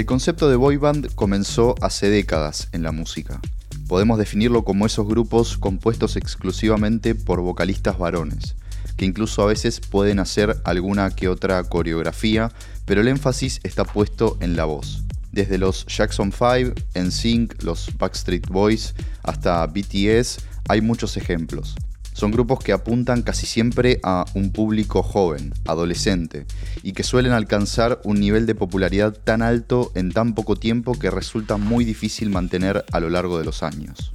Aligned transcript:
El 0.00 0.06
concepto 0.06 0.48
de 0.48 0.56
boy 0.56 0.78
band 0.78 1.14
comenzó 1.14 1.74
hace 1.82 2.08
décadas 2.08 2.68
en 2.72 2.82
la 2.82 2.90
música. 2.90 3.38
Podemos 3.86 4.16
definirlo 4.16 4.64
como 4.64 4.86
esos 4.86 5.06
grupos 5.06 5.58
compuestos 5.58 6.16
exclusivamente 6.16 7.14
por 7.14 7.42
vocalistas 7.42 7.98
varones, 7.98 8.56
que 8.96 9.04
incluso 9.04 9.42
a 9.42 9.46
veces 9.46 9.78
pueden 9.78 10.18
hacer 10.18 10.56
alguna 10.64 11.10
que 11.10 11.28
otra 11.28 11.62
coreografía, 11.64 12.50
pero 12.86 13.02
el 13.02 13.08
énfasis 13.08 13.60
está 13.62 13.84
puesto 13.84 14.38
en 14.40 14.56
la 14.56 14.64
voz. 14.64 15.04
Desde 15.32 15.58
los 15.58 15.84
Jackson 15.84 16.32
5, 16.32 16.80
NSYNC, 16.94 17.62
los 17.62 17.90
Backstreet 17.98 18.48
Boys, 18.48 18.94
hasta 19.22 19.66
BTS, 19.66 20.38
hay 20.66 20.80
muchos 20.80 21.18
ejemplos. 21.18 21.74
Son 22.20 22.32
grupos 22.32 22.58
que 22.58 22.72
apuntan 22.72 23.22
casi 23.22 23.46
siempre 23.46 23.98
a 24.02 24.26
un 24.34 24.52
público 24.52 25.02
joven, 25.02 25.54
adolescente, 25.64 26.44
y 26.82 26.92
que 26.92 27.02
suelen 27.02 27.32
alcanzar 27.32 27.98
un 28.04 28.20
nivel 28.20 28.44
de 28.44 28.54
popularidad 28.54 29.14
tan 29.14 29.40
alto 29.40 29.90
en 29.94 30.12
tan 30.12 30.34
poco 30.34 30.54
tiempo 30.54 30.92
que 30.92 31.10
resulta 31.10 31.56
muy 31.56 31.86
difícil 31.86 32.28
mantener 32.28 32.84
a 32.92 33.00
lo 33.00 33.08
largo 33.08 33.38
de 33.38 33.46
los 33.46 33.62
años. 33.62 34.12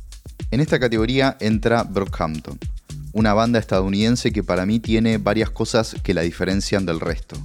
En 0.52 0.60
esta 0.60 0.80
categoría 0.80 1.36
entra 1.40 1.82
Brockhampton, 1.82 2.60
una 3.12 3.34
banda 3.34 3.58
estadounidense 3.58 4.32
que 4.32 4.44
para 4.44 4.68
mí 4.68 4.80
tiene 4.80 5.18
varias 5.18 5.50
cosas 5.50 5.96
que 6.04 6.14
la 6.14 6.22
diferencian 6.22 6.86
del 6.86 7.00
resto. 7.00 7.38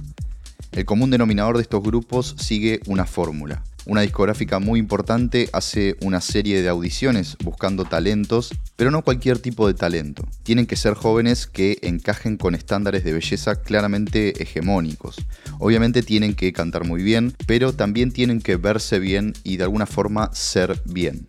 El 0.73 0.85
común 0.85 1.09
denominador 1.09 1.57
de 1.57 1.63
estos 1.63 1.81
grupos 1.81 2.35
sigue 2.37 2.81
una 2.85 3.07
fórmula. 3.07 3.63
Una 3.85 4.01
discográfica 4.01 4.59
muy 4.59 4.79
importante 4.79 5.49
hace 5.53 5.95
una 6.01 6.21
serie 6.21 6.61
de 6.61 6.69
audiciones 6.69 7.35
buscando 7.43 7.83
talentos, 7.83 8.53
pero 8.75 8.91
no 8.91 9.01
cualquier 9.01 9.39
tipo 9.39 9.67
de 9.67 9.73
talento. 9.73 10.23
Tienen 10.43 10.67
que 10.67 10.75
ser 10.75 10.93
jóvenes 10.93 11.47
que 11.47 11.79
encajen 11.81 12.37
con 12.37 12.53
estándares 12.53 13.03
de 13.03 13.13
belleza 13.13 13.55
claramente 13.55 14.41
hegemónicos. 14.41 15.17
Obviamente 15.59 16.03
tienen 16.03 16.35
que 16.35 16.53
cantar 16.53 16.85
muy 16.85 17.01
bien, 17.01 17.35
pero 17.47 17.73
también 17.73 18.11
tienen 18.11 18.39
que 18.39 18.55
verse 18.55 18.99
bien 18.99 19.33
y 19.43 19.57
de 19.57 19.63
alguna 19.63 19.87
forma 19.87 20.29
ser 20.31 20.79
bien. 20.85 21.25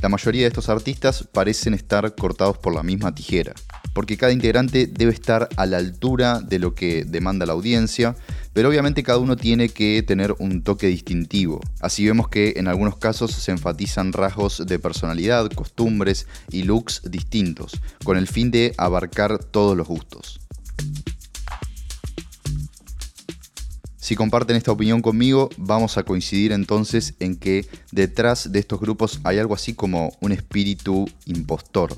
La 0.00 0.08
mayoría 0.08 0.42
de 0.42 0.48
estos 0.48 0.70
artistas 0.70 1.28
parecen 1.30 1.74
estar 1.74 2.14
cortados 2.14 2.58
por 2.58 2.74
la 2.74 2.82
misma 2.82 3.14
tijera, 3.14 3.54
porque 3.92 4.16
cada 4.16 4.32
integrante 4.32 4.86
debe 4.86 5.12
estar 5.12 5.48
a 5.56 5.66
la 5.66 5.78
altura 5.78 6.40
de 6.40 6.58
lo 6.58 6.74
que 6.74 7.04
demanda 7.04 7.46
la 7.46 7.52
audiencia, 7.52 8.16
pero 8.52 8.68
obviamente 8.68 9.02
cada 9.02 9.18
uno 9.18 9.36
tiene 9.36 9.68
que 9.68 10.02
tener 10.02 10.34
un 10.38 10.62
toque 10.62 10.86
distintivo. 10.86 11.60
Así 11.80 12.06
vemos 12.06 12.28
que 12.28 12.54
en 12.56 12.68
algunos 12.68 12.96
casos 12.96 13.32
se 13.32 13.50
enfatizan 13.50 14.12
rasgos 14.12 14.66
de 14.66 14.78
personalidad, 14.78 15.50
costumbres 15.50 16.26
y 16.50 16.64
looks 16.64 17.02
distintos, 17.10 17.80
con 18.04 18.16
el 18.16 18.28
fin 18.28 18.50
de 18.50 18.74
abarcar 18.76 19.38
todos 19.42 19.76
los 19.76 19.88
gustos. 19.88 20.40
Si 23.96 24.16
comparten 24.16 24.56
esta 24.56 24.72
opinión 24.72 25.00
conmigo, 25.00 25.48
vamos 25.56 25.96
a 25.96 26.02
coincidir 26.02 26.50
entonces 26.50 27.14
en 27.20 27.36
que 27.36 27.68
detrás 27.92 28.50
de 28.50 28.58
estos 28.58 28.80
grupos 28.80 29.20
hay 29.22 29.38
algo 29.38 29.54
así 29.54 29.74
como 29.74 30.12
un 30.20 30.32
espíritu 30.32 31.08
impostor. 31.24 31.96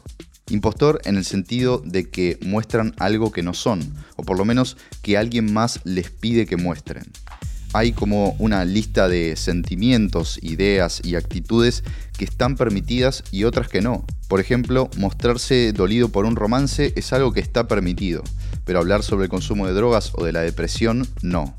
Impostor 0.51 1.01
en 1.05 1.17
el 1.17 1.25
sentido 1.25 1.83
de 1.85 2.11
que 2.11 2.39
muestran 2.43 2.95
algo 2.99 3.33
que 3.33 3.43
no 3.43 3.55
son, 3.55 3.81
o 4.17 4.23
por 4.23 4.37
lo 4.37 4.45
menos 4.45 4.77
que 5.03 5.17
alguien 5.17 5.53
más 5.53 5.81
les 5.85 6.11
pide 6.11 6.47
que 6.47 6.57
muestren. 6.57 7.05
Hay 7.73 7.93
como 7.93 8.37
una 8.39 8.65
lista 8.65 9.09
de 9.09 9.35
sentimientos, 9.37 10.39
ideas 10.43 11.01
y 11.03 11.17
actitudes 11.17 11.83
que 12.17 12.25
están 12.25 12.57
permitidas 12.57 13.25
y 13.33 13.45
otras 13.45 13.69
que 13.69 13.81
no. 13.81 14.05
Por 14.29 14.39
ejemplo, 14.39 14.91
mostrarse 14.97 15.73
dolido 15.73 16.09
por 16.11 16.25
un 16.25 16.37
romance 16.37 16.93
es 16.95 17.13
algo 17.13 17.33
que 17.33 17.41
está 17.41 17.67
permitido, 17.67 18.23
pero 18.65 18.79
hablar 18.79 19.03
sobre 19.03 19.25
el 19.25 19.31
consumo 19.31 19.67
de 19.67 19.73
drogas 19.73 20.13
o 20.15 20.25
de 20.25 20.33
la 20.33 20.43
depresión 20.43 21.09
no. 21.23 21.55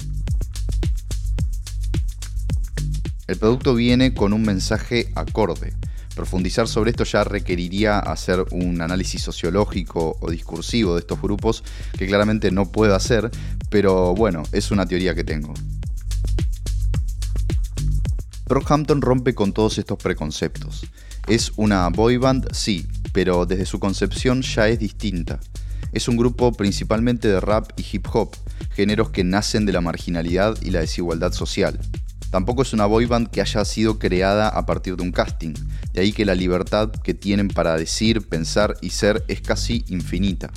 El 3.27 3.37
producto 3.37 3.73
viene 3.73 4.13
con 4.13 4.33
un 4.33 4.43
mensaje 4.43 5.11
acorde. 5.15 5.73
Profundizar 6.15 6.67
sobre 6.69 6.91
esto 6.91 7.03
ya 7.03 7.25
requeriría 7.25 7.99
hacer 7.99 8.45
un 8.51 8.81
análisis 8.81 9.21
sociológico 9.21 10.17
o 10.21 10.31
discursivo 10.31 10.93
de 10.93 11.01
estos 11.01 11.21
grupos 11.21 11.63
que 11.97 12.07
claramente 12.07 12.51
no 12.51 12.71
puedo 12.71 12.95
hacer, 12.95 13.29
pero 13.69 14.15
bueno, 14.15 14.43
es 14.53 14.71
una 14.71 14.85
teoría 14.85 15.13
que 15.13 15.25
tengo. 15.25 15.53
Brockhampton 18.47 19.01
rompe 19.01 19.35
con 19.35 19.51
todos 19.51 19.77
estos 19.77 19.97
preconceptos. 19.97 20.85
Es 21.27 21.51
una 21.57 21.89
boy 21.89 22.17
band, 22.17 22.47
sí, 22.53 22.87
pero 23.11 23.45
desde 23.45 23.65
su 23.65 23.79
concepción 23.79 24.41
ya 24.41 24.69
es 24.69 24.79
distinta. 24.79 25.39
Es 25.91 26.07
un 26.07 26.15
grupo 26.15 26.53
principalmente 26.53 27.27
de 27.27 27.41
rap 27.41 27.71
y 27.75 27.85
hip 27.91 28.07
hop, 28.13 28.35
géneros 28.73 29.09
que 29.09 29.23
nacen 29.23 29.65
de 29.65 29.73
la 29.73 29.81
marginalidad 29.81 30.57
y 30.61 30.69
la 30.69 30.81
desigualdad 30.81 31.33
social. 31.33 31.79
Tampoco 32.35 32.63
es 32.63 32.73
una 32.73 32.85
boyband 32.85 33.29
que 33.29 33.39
haya 33.39 33.63
sido 33.63 33.97
creada 33.97 34.49
a 34.49 34.65
partir 34.65 34.97
de 34.97 35.03
un 35.03 35.13
casting, 35.13 35.53
de 35.93 36.01
ahí 36.01 36.11
que 36.11 36.25
la 36.25 36.35
libertad 36.35 36.91
que 36.91 37.13
tienen 37.13 37.47
para 37.47 37.77
decir, 37.77 38.27
pensar 38.27 38.75
y 38.81 38.89
ser 38.89 39.23
es 39.29 39.39
casi 39.39 39.85
infinita. 39.87 40.51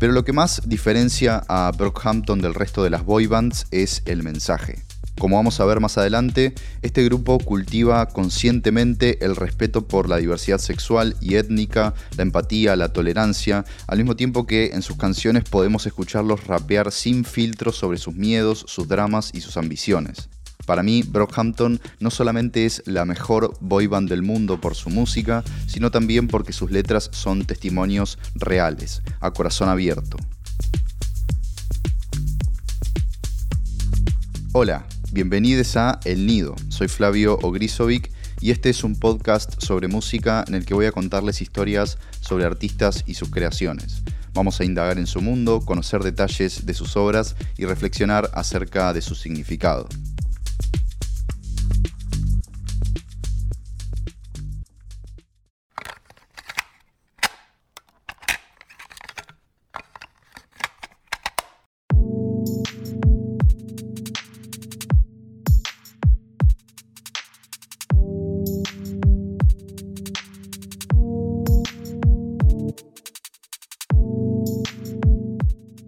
Pero 0.00 0.12
lo 0.12 0.24
que 0.24 0.32
más 0.32 0.62
diferencia 0.66 1.44
a 1.46 1.70
Brockhampton 1.70 2.40
del 2.40 2.52
resto 2.52 2.82
de 2.82 2.90
las 2.90 3.04
boybands 3.04 3.68
es 3.70 4.02
el 4.06 4.24
mensaje. 4.24 4.82
Como 5.16 5.36
vamos 5.36 5.60
a 5.60 5.64
ver 5.66 5.78
más 5.78 5.96
adelante, 5.98 6.52
este 6.82 7.04
grupo 7.04 7.38
cultiva 7.38 8.08
conscientemente 8.08 9.24
el 9.24 9.36
respeto 9.36 9.86
por 9.86 10.08
la 10.08 10.16
diversidad 10.16 10.58
sexual 10.58 11.14
y 11.20 11.36
étnica, 11.36 11.94
la 12.16 12.24
empatía, 12.24 12.74
la 12.74 12.92
tolerancia, 12.92 13.64
al 13.86 13.98
mismo 13.98 14.16
tiempo 14.16 14.48
que 14.48 14.72
en 14.74 14.82
sus 14.82 14.96
canciones 14.96 15.44
podemos 15.44 15.86
escucharlos 15.86 16.48
rapear 16.48 16.90
sin 16.90 17.24
filtros 17.24 17.76
sobre 17.76 17.98
sus 17.98 18.16
miedos, 18.16 18.64
sus 18.66 18.88
dramas 18.88 19.30
y 19.32 19.42
sus 19.42 19.56
ambiciones. 19.56 20.28
Para 20.66 20.82
mí, 20.82 21.02
Brockhampton 21.02 21.80
no 22.00 22.10
solamente 22.10 22.64
es 22.64 22.82
la 22.86 23.04
mejor 23.04 23.56
boy 23.60 23.86
band 23.86 24.08
del 24.08 24.22
mundo 24.22 24.60
por 24.60 24.74
su 24.74 24.88
música, 24.88 25.44
sino 25.66 25.90
también 25.90 26.26
porque 26.26 26.52
sus 26.52 26.70
letras 26.70 27.10
son 27.12 27.44
testimonios 27.44 28.18
reales, 28.34 29.02
a 29.20 29.30
corazón 29.30 29.68
abierto. 29.68 30.16
Hola, 34.52 34.86
bienvenidos 35.12 35.76
a 35.76 36.00
El 36.04 36.26
Nido. 36.26 36.54
Soy 36.68 36.88
Flavio 36.88 37.38
Ogrisovic 37.42 38.10
y 38.40 38.50
este 38.50 38.70
es 38.70 38.84
un 38.84 38.98
podcast 38.98 39.60
sobre 39.60 39.88
música 39.88 40.44
en 40.48 40.54
el 40.54 40.64
que 40.64 40.74
voy 40.74 40.86
a 40.86 40.92
contarles 40.92 41.42
historias 41.42 41.98
sobre 42.20 42.44
artistas 42.46 43.04
y 43.06 43.14
sus 43.14 43.30
creaciones. 43.30 44.02
Vamos 44.32 44.60
a 44.60 44.64
indagar 44.64 44.98
en 44.98 45.06
su 45.06 45.20
mundo, 45.20 45.60
conocer 45.60 46.02
detalles 46.02 46.64
de 46.64 46.74
sus 46.74 46.96
obras 46.96 47.36
y 47.58 47.66
reflexionar 47.66 48.30
acerca 48.32 48.92
de 48.92 49.02
su 49.02 49.14
significado. 49.14 49.88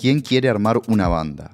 ¿Quién 0.07 0.21
quiere 0.21 0.49
armar 0.49 0.81
una 0.87 1.09
banda? 1.09 1.51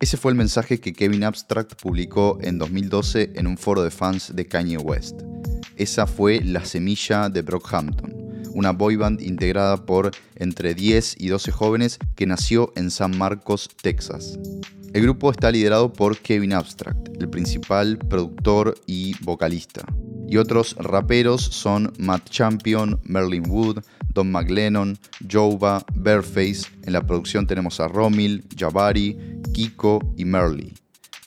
Ese 0.00 0.16
fue 0.16 0.32
el 0.32 0.38
mensaje 0.38 0.80
que 0.80 0.94
Kevin 0.94 1.24
Abstract 1.24 1.74
publicó 1.74 2.38
en 2.40 2.56
2012 2.56 3.32
en 3.34 3.46
un 3.46 3.58
foro 3.58 3.82
de 3.82 3.90
fans 3.90 4.34
de 4.34 4.46
Kanye 4.46 4.78
West. 4.78 5.20
Esa 5.76 6.06
fue 6.06 6.40
la 6.42 6.64
semilla 6.64 7.28
de 7.28 7.42
Brockhampton, 7.42 8.14
una 8.54 8.72
boyband 8.72 9.20
integrada 9.20 9.84
por 9.84 10.10
entre 10.36 10.72
10 10.72 11.16
y 11.18 11.28
12 11.28 11.52
jóvenes 11.52 11.98
que 12.16 12.24
nació 12.24 12.72
en 12.76 12.90
San 12.90 13.18
Marcos, 13.18 13.68
Texas. 13.82 14.38
El 14.94 15.02
grupo 15.02 15.30
está 15.30 15.50
liderado 15.50 15.92
por 15.92 16.16
Kevin 16.16 16.54
Abstract, 16.54 17.10
el 17.20 17.28
principal 17.28 17.98
productor 17.98 18.74
y 18.86 19.22
vocalista. 19.22 19.84
Y 20.26 20.38
otros 20.38 20.76
raperos 20.78 21.42
son 21.42 21.92
Matt 21.98 22.30
Champion, 22.30 22.98
Merlin 23.04 23.50
Wood, 23.50 23.82
Don 24.12 24.30
McLennan, 24.30 24.98
Jova, 25.30 25.84
Bearface. 25.94 26.62
En 26.84 26.92
la 26.92 27.06
producción 27.06 27.46
tenemos 27.46 27.80
a 27.80 27.88
Romil, 27.88 28.44
Jabari, 28.56 29.16
Kiko 29.52 30.00
y 30.16 30.24
Merly. 30.24 30.74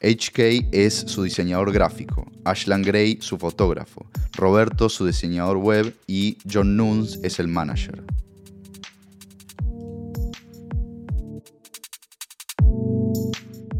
HK 0.02 0.70
es 0.72 0.94
su 0.94 1.24
diseñador 1.24 1.72
gráfico, 1.72 2.30
Ashland 2.44 2.86
Gray 2.86 3.18
su 3.22 3.38
fotógrafo, 3.38 4.06
Roberto 4.34 4.88
su 4.88 5.06
diseñador 5.06 5.58
web 5.58 5.96
y 6.06 6.38
John 6.52 6.78
Nunes 6.78 7.20
es 7.24 7.40
el 7.40 7.48
manager. 7.48 8.04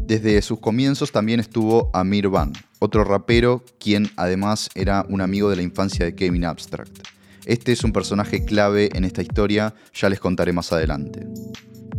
Desde 0.06 0.40
sus 0.42 0.58
comienzos 0.58 1.12
también 1.12 1.38
estuvo 1.38 1.90
Amir 1.92 2.28
Van, 2.28 2.52
otro 2.78 3.04
rapero 3.04 3.64
quien 3.78 4.10
además 4.16 4.70
era 4.74 5.04
un 5.08 5.20
amigo 5.20 5.50
de 5.50 5.56
la 5.56 5.62
infancia 5.62 6.04
de 6.04 6.14
Kevin 6.14 6.44
Abstract. 6.44 7.05
Este 7.46 7.70
es 7.70 7.84
un 7.84 7.92
personaje 7.92 8.44
clave 8.44 8.90
en 8.94 9.04
esta 9.04 9.22
historia, 9.22 9.72
ya 9.94 10.08
les 10.08 10.18
contaré 10.18 10.52
más 10.52 10.72
adelante. 10.72 11.24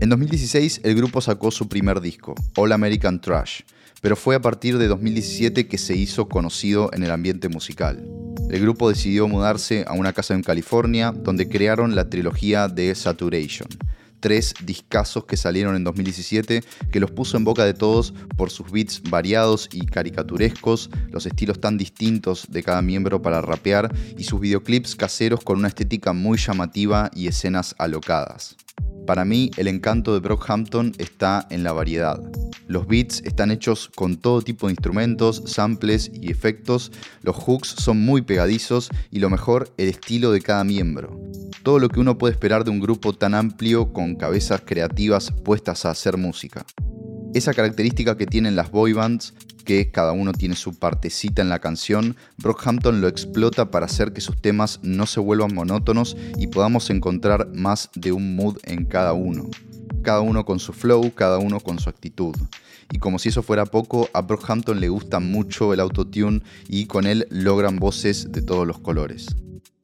En 0.01 0.09
2016 0.09 0.81
el 0.83 0.93
grupo 0.95 1.21
sacó 1.21 1.51
su 1.51 1.69
primer 1.69 2.01
disco, 2.01 2.35
All 2.57 2.73
American 2.73 3.21
Trash, 3.21 3.61
pero 4.01 4.17
fue 4.17 4.35
a 4.35 4.41
partir 4.41 4.77
de 4.77 4.87
2017 4.87 5.67
que 5.69 5.77
se 5.77 5.95
hizo 5.95 6.27
conocido 6.27 6.89
en 6.91 7.03
el 7.03 7.11
ambiente 7.11 7.47
musical. 7.47 8.05
El 8.49 8.59
grupo 8.59 8.89
decidió 8.89 9.29
mudarse 9.29 9.85
a 9.87 9.93
una 9.93 10.11
casa 10.11 10.33
en 10.33 10.43
California 10.43 11.13
donde 11.13 11.47
crearon 11.47 11.95
la 11.95 12.09
trilogía 12.09 12.67
de 12.67 12.93
Saturation, 12.93 13.69
tres 14.19 14.53
discazos 14.63 15.25
que 15.25 15.37
salieron 15.37 15.75
en 15.75 15.83
2017 15.83 16.63
que 16.91 16.99
los 16.99 17.11
puso 17.11 17.37
en 17.37 17.43
boca 17.43 17.65
de 17.65 17.73
todos 17.73 18.13
por 18.35 18.49
sus 18.49 18.71
beats 18.71 19.01
variados 19.09 19.69
y 19.71 19.85
caricaturescos, 19.85 20.89
los 21.09 21.25
estilos 21.25 21.59
tan 21.59 21.77
distintos 21.77 22.47
de 22.49 22.63
cada 22.63 22.81
miembro 22.81 23.21
para 23.21 23.41
rapear 23.41 23.93
y 24.17 24.23
sus 24.23 24.39
videoclips 24.39 24.95
caseros 24.95 25.43
con 25.43 25.59
una 25.59 25.67
estética 25.67 26.13
muy 26.13 26.37
llamativa 26.37 27.11
y 27.13 27.27
escenas 27.27 27.75
alocadas. 27.77 28.55
Para 29.07 29.23
mí, 29.23 29.51
el 29.55 29.69
encanto 29.69 30.13
de 30.13 30.19
Brockhampton 30.19 30.91
está 30.97 31.47
en 31.49 31.63
la 31.63 31.71
variedad. 31.71 32.21
Los 32.67 32.87
beats 32.87 33.21
están 33.23 33.51
hechos 33.51 33.89
con 33.95 34.17
todo 34.17 34.41
tipo 34.41 34.67
de 34.67 34.73
instrumentos, 34.73 35.43
samples 35.45 36.11
y 36.13 36.29
efectos, 36.29 36.91
los 37.21 37.37
hooks 37.37 37.69
son 37.69 38.03
muy 38.03 38.21
pegadizos 38.21 38.89
y 39.09 39.19
lo 39.19 39.29
mejor, 39.29 39.73
el 39.77 39.87
estilo 39.87 40.33
de 40.33 40.41
cada 40.41 40.65
miembro. 40.65 41.17
Todo 41.63 41.79
lo 41.79 41.87
que 41.87 42.01
uno 42.01 42.17
puede 42.17 42.33
esperar 42.33 42.65
de 42.65 42.71
un 42.71 42.81
grupo 42.81 43.13
tan 43.13 43.33
amplio 43.33 43.93
con 43.93 44.15
cabezas 44.15 44.63
creativas 44.65 45.31
puestas 45.31 45.85
a 45.85 45.91
hacer 45.91 46.17
música. 46.17 46.65
Esa 47.33 47.53
característica 47.53 48.17
que 48.17 48.25
tienen 48.25 48.57
las 48.57 48.71
boy 48.71 48.91
bands 48.91 49.33
que 49.67 49.91
cada 49.91 50.13
uno 50.13 50.31
tiene 50.31 50.55
su 50.55 50.79
partecita 50.79 51.41
en 51.41 51.49
la 51.49 51.59
canción, 51.59 52.15
Brockhampton 52.37 53.01
lo 53.01 53.09
explota 53.09 53.69
para 53.69 53.85
hacer 53.85 54.13
que 54.13 54.21
sus 54.21 54.41
temas 54.41 54.79
no 54.81 55.05
se 55.05 55.19
vuelvan 55.19 55.53
monótonos 55.53 56.15
y 56.37 56.47
podamos 56.47 56.89
encontrar 56.89 57.49
más 57.53 57.89
de 57.93 58.13
un 58.13 58.37
mood 58.37 58.59
en 58.63 58.85
cada 58.85 59.11
uno. 59.11 59.49
Cada 60.03 60.21
uno 60.21 60.45
con 60.45 60.59
su 60.59 60.71
flow, 60.71 61.13
cada 61.13 61.37
uno 61.39 61.59
con 61.59 61.79
su 61.79 61.89
actitud. 61.89 62.33
Y 62.93 62.99
como 62.99 63.19
si 63.19 63.27
eso 63.27 63.43
fuera 63.43 63.65
poco, 63.65 64.09
a 64.13 64.21
Brockhampton 64.21 64.79
le 64.79 64.87
gusta 64.87 65.19
mucho 65.19 65.73
el 65.73 65.81
autotune 65.81 66.41
y 66.69 66.85
con 66.85 67.05
él 67.05 67.27
logran 67.29 67.75
voces 67.75 68.31
de 68.31 68.41
todos 68.41 68.65
los 68.65 68.79
colores. 68.79 69.35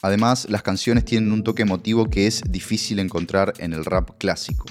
Además, 0.01 0.47
las 0.49 0.63
canciones 0.63 1.03
tienen 1.03 1.33
un 1.33 1.43
toque 1.43 1.63
emotivo 1.63 2.09
que 2.09 2.25
es 2.25 2.41
difícil 2.47 2.99
encontrar 2.99 3.53
en 3.57 3.73
el 3.73 3.83
rap 3.83 4.11
clásico. 4.17 4.65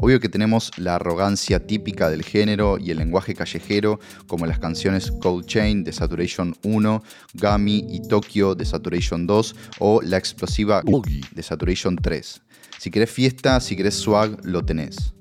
Obvio 0.00 0.20
que 0.20 0.28
tenemos 0.28 0.70
la 0.76 0.94
arrogancia 0.94 1.66
típica 1.66 2.08
del 2.08 2.22
género 2.22 2.78
y 2.78 2.92
el 2.92 2.98
lenguaje 2.98 3.34
callejero, 3.34 3.98
como 4.28 4.46
las 4.46 4.60
canciones 4.60 5.10
Cold 5.10 5.46
Chain 5.46 5.82
de 5.82 5.92
Saturation 5.92 6.54
1, 6.62 7.02
Gami 7.34 7.84
y 7.90 8.06
Tokyo 8.06 8.54
de 8.54 8.64
Saturation 8.64 9.26
2 9.26 9.56
o 9.80 10.00
la 10.02 10.16
explosiva 10.16 10.82
Boogie 10.84 11.24
de 11.34 11.42
Saturation 11.42 11.96
3. 11.96 12.42
Si 12.78 12.90
querés 12.92 13.10
fiesta, 13.10 13.58
si 13.60 13.74
querés 13.74 13.94
swag, 13.94 14.38
lo 14.44 14.64
tenés. 14.64 15.17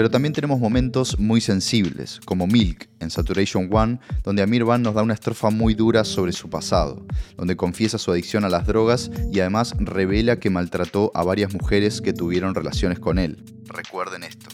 Pero 0.00 0.10
también 0.10 0.32
tenemos 0.32 0.58
momentos 0.58 1.18
muy 1.18 1.42
sensibles, 1.42 2.20
como 2.24 2.46
Milk 2.46 2.88
en 3.00 3.10
Saturation 3.10 3.68
One, 3.70 4.00
donde 4.24 4.40
Amir 4.40 4.64
Van 4.64 4.80
nos 4.80 4.94
da 4.94 5.02
una 5.02 5.12
estrofa 5.12 5.50
muy 5.50 5.74
dura 5.74 6.04
sobre 6.04 6.32
su 6.32 6.48
pasado, 6.48 7.04
donde 7.36 7.54
confiesa 7.54 7.98
su 7.98 8.10
adicción 8.10 8.46
a 8.46 8.48
las 8.48 8.66
drogas 8.66 9.10
y 9.30 9.40
además 9.40 9.74
revela 9.78 10.40
que 10.40 10.48
maltrató 10.48 11.12
a 11.14 11.22
varias 11.22 11.52
mujeres 11.52 12.00
que 12.00 12.14
tuvieron 12.14 12.54
relaciones 12.54 12.98
con 12.98 13.18
él. 13.18 13.44
Recuerden 13.66 14.22
esto. 14.22 14.48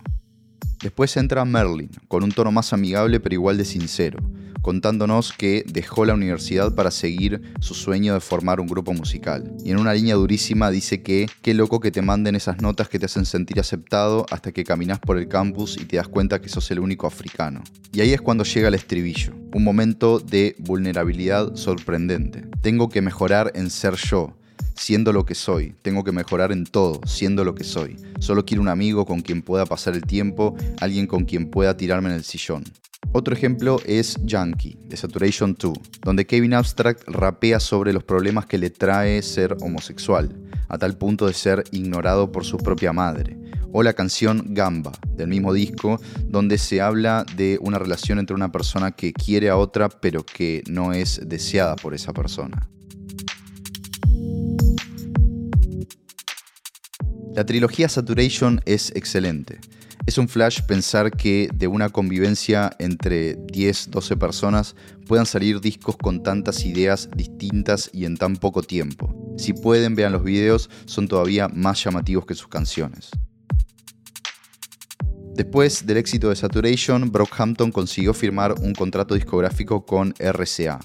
Después 0.82 1.16
entra 1.16 1.44
Merlin, 1.44 1.90
con 2.08 2.24
un 2.24 2.32
tono 2.32 2.50
más 2.50 2.72
amigable 2.72 3.20
pero 3.20 3.34
igual 3.34 3.56
de 3.56 3.66
sincero, 3.66 4.18
contándonos 4.66 5.32
que 5.32 5.64
dejó 5.64 6.04
la 6.04 6.14
universidad 6.14 6.74
para 6.74 6.90
seguir 6.90 7.40
su 7.60 7.72
sueño 7.72 8.14
de 8.14 8.20
formar 8.20 8.58
un 8.58 8.66
grupo 8.66 8.92
musical. 8.92 9.54
Y 9.64 9.70
en 9.70 9.78
una 9.78 9.94
línea 9.94 10.16
durísima 10.16 10.72
dice 10.72 11.04
que 11.04 11.28
qué 11.40 11.54
loco 11.54 11.78
que 11.78 11.92
te 11.92 12.02
manden 12.02 12.34
esas 12.34 12.60
notas 12.60 12.88
que 12.88 12.98
te 12.98 13.06
hacen 13.06 13.26
sentir 13.26 13.60
aceptado 13.60 14.26
hasta 14.28 14.50
que 14.50 14.64
caminas 14.64 14.98
por 14.98 15.18
el 15.18 15.28
campus 15.28 15.76
y 15.80 15.84
te 15.84 15.98
das 15.98 16.08
cuenta 16.08 16.40
que 16.40 16.48
sos 16.48 16.68
el 16.72 16.80
único 16.80 17.06
africano. 17.06 17.62
Y 17.92 18.00
ahí 18.00 18.12
es 18.12 18.20
cuando 18.20 18.42
llega 18.42 18.66
el 18.66 18.74
estribillo, 18.74 19.34
un 19.54 19.62
momento 19.62 20.18
de 20.18 20.56
vulnerabilidad 20.58 21.54
sorprendente. 21.54 22.42
Tengo 22.60 22.88
que 22.88 23.02
mejorar 23.02 23.52
en 23.54 23.70
ser 23.70 23.94
yo, 23.94 24.36
siendo 24.74 25.12
lo 25.12 25.24
que 25.24 25.36
soy. 25.36 25.76
Tengo 25.82 26.02
que 26.02 26.10
mejorar 26.10 26.50
en 26.50 26.64
todo, 26.64 27.00
siendo 27.06 27.44
lo 27.44 27.54
que 27.54 27.62
soy. 27.62 27.98
Solo 28.18 28.44
quiero 28.44 28.62
un 28.62 28.68
amigo 28.68 29.06
con 29.06 29.20
quien 29.20 29.42
pueda 29.42 29.64
pasar 29.64 29.94
el 29.94 30.02
tiempo, 30.02 30.56
alguien 30.80 31.06
con 31.06 31.24
quien 31.24 31.52
pueda 31.52 31.76
tirarme 31.76 32.08
en 32.08 32.16
el 32.16 32.24
sillón. 32.24 32.64
Otro 33.12 33.34
ejemplo 33.34 33.80
es 33.86 34.18
Junkie, 34.28 34.76
de 34.84 34.96
Saturation 34.96 35.56
2, 35.58 35.72
donde 36.02 36.26
Kevin 36.26 36.54
Abstract 36.54 37.08
rapea 37.08 37.60
sobre 37.60 37.92
los 37.92 38.04
problemas 38.04 38.46
que 38.46 38.58
le 38.58 38.70
trae 38.70 39.22
ser 39.22 39.56
homosexual, 39.60 40.34
a 40.68 40.76
tal 40.76 40.98
punto 40.98 41.26
de 41.26 41.32
ser 41.32 41.64
ignorado 41.72 42.30
por 42.30 42.44
su 42.44 42.58
propia 42.58 42.92
madre. 42.92 43.38
O 43.72 43.82
la 43.82 43.94
canción 43.94 44.44
Gamba, 44.50 44.92
del 45.14 45.28
mismo 45.28 45.52
disco, 45.52 46.00
donde 46.24 46.58
se 46.58 46.80
habla 46.80 47.24
de 47.36 47.58
una 47.62 47.78
relación 47.78 48.18
entre 48.18 48.34
una 48.34 48.52
persona 48.52 48.92
que 48.92 49.12
quiere 49.12 49.48
a 49.48 49.56
otra 49.56 49.88
pero 49.88 50.24
que 50.24 50.62
no 50.68 50.92
es 50.92 51.20
deseada 51.26 51.76
por 51.76 51.94
esa 51.94 52.12
persona. 52.12 52.68
La 57.34 57.44
trilogía 57.44 57.88
Saturation 57.88 58.62
es 58.64 58.92
excelente. 58.96 59.58
Es 60.06 60.18
un 60.18 60.28
flash 60.28 60.60
pensar 60.62 61.10
que 61.10 61.48
de 61.52 61.66
una 61.66 61.88
convivencia 61.88 62.70
entre 62.78 63.34
10, 63.34 63.90
12 63.90 64.16
personas 64.16 64.76
puedan 65.08 65.26
salir 65.26 65.60
discos 65.60 65.96
con 65.96 66.22
tantas 66.22 66.64
ideas 66.64 67.08
distintas 67.16 67.90
y 67.92 68.04
en 68.04 68.16
tan 68.16 68.36
poco 68.36 68.62
tiempo. 68.62 69.12
Si 69.36 69.52
pueden, 69.52 69.96
vean 69.96 70.12
los 70.12 70.22
videos, 70.22 70.70
son 70.84 71.08
todavía 71.08 71.48
más 71.48 71.82
llamativos 71.82 72.24
que 72.24 72.36
sus 72.36 72.46
canciones. 72.46 73.10
Después 75.34 75.84
del 75.84 75.96
éxito 75.96 76.28
de 76.28 76.36
Saturation, 76.36 77.10
Brockhampton 77.10 77.72
consiguió 77.72 78.14
firmar 78.14 78.54
un 78.60 78.74
contrato 78.74 79.16
discográfico 79.16 79.84
con 79.84 80.14
RCA, 80.20 80.78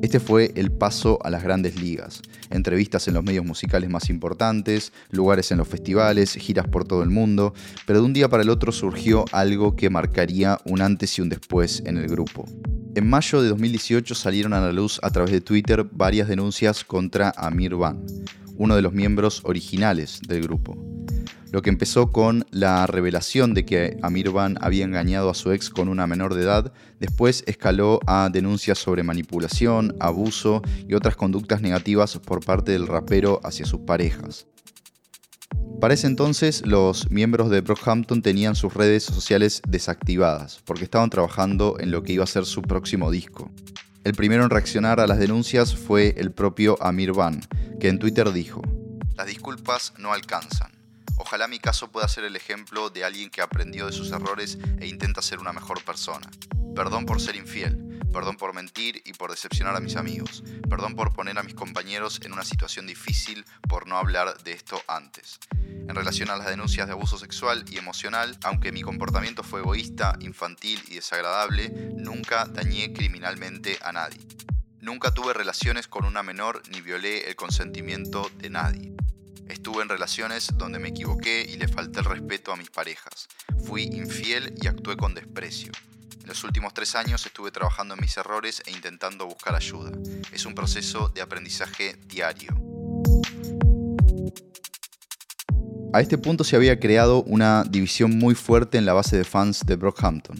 este 0.00 0.20
fue 0.20 0.52
el 0.54 0.70
paso 0.70 1.18
a 1.24 1.30
las 1.30 1.42
grandes 1.42 1.80
ligas, 1.80 2.22
entrevistas 2.50 3.08
en 3.08 3.14
los 3.14 3.24
medios 3.24 3.44
musicales 3.44 3.90
más 3.90 4.10
importantes, 4.10 4.92
lugares 5.10 5.50
en 5.50 5.58
los 5.58 5.66
festivales, 5.66 6.34
giras 6.34 6.68
por 6.68 6.84
todo 6.84 7.02
el 7.02 7.10
mundo, 7.10 7.52
pero 7.84 7.98
de 7.98 8.06
un 8.06 8.12
día 8.12 8.28
para 8.28 8.44
el 8.44 8.50
otro 8.50 8.70
surgió 8.70 9.24
algo 9.32 9.74
que 9.74 9.90
marcaría 9.90 10.60
un 10.64 10.82
antes 10.82 11.18
y 11.18 11.22
un 11.22 11.28
después 11.28 11.82
en 11.84 11.98
el 11.98 12.06
grupo. 12.06 12.46
En 12.94 13.08
mayo 13.08 13.42
de 13.42 13.48
2018 13.48 14.14
salieron 14.14 14.52
a 14.52 14.60
la 14.60 14.72
luz 14.72 15.00
a 15.02 15.10
través 15.10 15.32
de 15.32 15.40
Twitter 15.40 15.84
varias 15.90 16.28
denuncias 16.28 16.84
contra 16.84 17.32
Amir 17.36 17.74
Van, 17.74 18.04
uno 18.56 18.76
de 18.76 18.82
los 18.82 18.92
miembros 18.92 19.42
originales 19.44 20.20
del 20.26 20.42
grupo. 20.42 20.97
Lo 21.50 21.62
que 21.62 21.70
empezó 21.70 22.12
con 22.12 22.46
la 22.50 22.86
revelación 22.86 23.54
de 23.54 23.64
que 23.64 23.96
Amir 24.02 24.30
Van 24.30 24.58
había 24.60 24.84
engañado 24.84 25.30
a 25.30 25.34
su 25.34 25.50
ex 25.52 25.70
con 25.70 25.88
una 25.88 26.06
menor 26.06 26.34
de 26.34 26.42
edad, 26.42 26.72
después 27.00 27.42
escaló 27.46 28.00
a 28.06 28.28
denuncias 28.30 28.78
sobre 28.78 29.02
manipulación, 29.02 29.96
abuso 29.98 30.60
y 30.86 30.94
otras 30.94 31.16
conductas 31.16 31.62
negativas 31.62 32.18
por 32.18 32.44
parte 32.44 32.72
del 32.72 32.86
rapero 32.86 33.40
hacia 33.44 33.64
sus 33.64 33.80
parejas. 33.80 34.46
Para 35.80 35.94
ese 35.94 36.06
entonces, 36.06 36.66
los 36.66 37.10
miembros 37.10 37.48
de 37.50 37.62
Brockhampton 37.62 38.20
tenían 38.20 38.54
sus 38.54 38.74
redes 38.74 39.04
sociales 39.04 39.62
desactivadas, 39.66 40.60
porque 40.66 40.84
estaban 40.84 41.08
trabajando 41.08 41.76
en 41.78 41.90
lo 41.90 42.02
que 42.02 42.12
iba 42.12 42.24
a 42.24 42.26
ser 42.26 42.44
su 42.44 42.62
próximo 42.62 43.10
disco. 43.10 43.50
El 44.04 44.14
primero 44.14 44.42
en 44.42 44.50
reaccionar 44.50 45.00
a 45.00 45.06
las 45.06 45.18
denuncias 45.18 45.74
fue 45.74 46.14
el 46.18 46.32
propio 46.32 46.76
Amir 46.82 47.12
Van, 47.12 47.40
que 47.80 47.88
en 47.88 47.98
Twitter 47.98 48.32
dijo, 48.32 48.60
Las 49.16 49.28
disculpas 49.28 49.94
no 49.98 50.12
alcanzan. 50.12 50.77
Ojalá 51.18 51.48
mi 51.48 51.58
caso 51.58 51.90
pueda 51.90 52.08
ser 52.08 52.24
el 52.24 52.36
ejemplo 52.36 52.90
de 52.90 53.04
alguien 53.04 53.28
que 53.28 53.42
aprendió 53.42 53.86
de 53.86 53.92
sus 53.92 54.12
errores 54.12 54.56
e 54.80 54.86
intenta 54.86 55.20
ser 55.20 55.40
una 55.40 55.52
mejor 55.52 55.82
persona. 55.84 56.30
Perdón 56.74 57.06
por 57.06 57.20
ser 57.20 57.34
infiel, 57.34 58.00
perdón 58.12 58.36
por 58.36 58.54
mentir 58.54 59.02
y 59.04 59.12
por 59.12 59.30
decepcionar 59.30 59.74
a 59.74 59.80
mis 59.80 59.96
amigos, 59.96 60.44
perdón 60.70 60.94
por 60.94 61.12
poner 61.12 61.36
a 61.38 61.42
mis 61.42 61.54
compañeros 61.54 62.20
en 62.22 62.32
una 62.32 62.44
situación 62.44 62.86
difícil 62.86 63.44
por 63.68 63.88
no 63.88 63.98
hablar 63.98 64.42
de 64.44 64.52
esto 64.52 64.80
antes. 64.86 65.40
En 65.88 65.94
relación 65.94 66.30
a 66.30 66.36
las 66.36 66.46
denuncias 66.46 66.86
de 66.86 66.92
abuso 66.92 67.18
sexual 67.18 67.64
y 67.68 67.78
emocional, 67.78 68.38
aunque 68.44 68.72
mi 68.72 68.82
comportamiento 68.82 69.42
fue 69.42 69.60
egoísta, 69.60 70.16
infantil 70.20 70.80
y 70.86 70.96
desagradable, 70.96 71.70
nunca 71.96 72.44
dañé 72.44 72.92
criminalmente 72.92 73.78
a 73.82 73.92
nadie. 73.92 74.20
Nunca 74.80 75.12
tuve 75.12 75.34
relaciones 75.34 75.88
con 75.88 76.04
una 76.04 76.22
menor 76.22 76.62
ni 76.70 76.80
violé 76.80 77.28
el 77.28 77.36
consentimiento 77.36 78.30
de 78.36 78.50
nadie. 78.50 78.92
Estuve 79.48 79.82
en 79.82 79.88
relaciones 79.88 80.50
donde 80.58 80.78
me 80.78 80.88
equivoqué 80.88 81.46
y 81.48 81.56
le 81.56 81.68
falté 81.68 82.00
el 82.00 82.04
respeto 82.04 82.52
a 82.52 82.56
mis 82.56 82.68
parejas. 82.68 83.28
Fui 83.64 83.84
infiel 83.84 84.54
y 84.60 84.66
actué 84.66 84.96
con 84.96 85.14
desprecio. 85.14 85.72
En 86.20 86.28
los 86.28 86.44
últimos 86.44 86.74
tres 86.74 86.94
años 86.94 87.24
estuve 87.24 87.50
trabajando 87.50 87.94
en 87.94 88.00
mis 88.00 88.14
errores 88.18 88.62
e 88.66 88.72
intentando 88.72 89.26
buscar 89.26 89.54
ayuda. 89.54 89.92
Es 90.32 90.44
un 90.44 90.54
proceso 90.54 91.08
de 91.08 91.22
aprendizaje 91.22 91.96
diario. 92.06 92.50
A 95.94 96.02
este 96.02 96.18
punto 96.18 96.44
se 96.44 96.54
había 96.54 96.78
creado 96.78 97.22
una 97.22 97.64
división 97.64 98.18
muy 98.18 98.34
fuerte 98.34 98.76
en 98.76 98.84
la 98.84 98.92
base 98.92 99.16
de 99.16 99.24
fans 99.24 99.64
de 99.64 99.76
Brockhampton. 99.76 100.38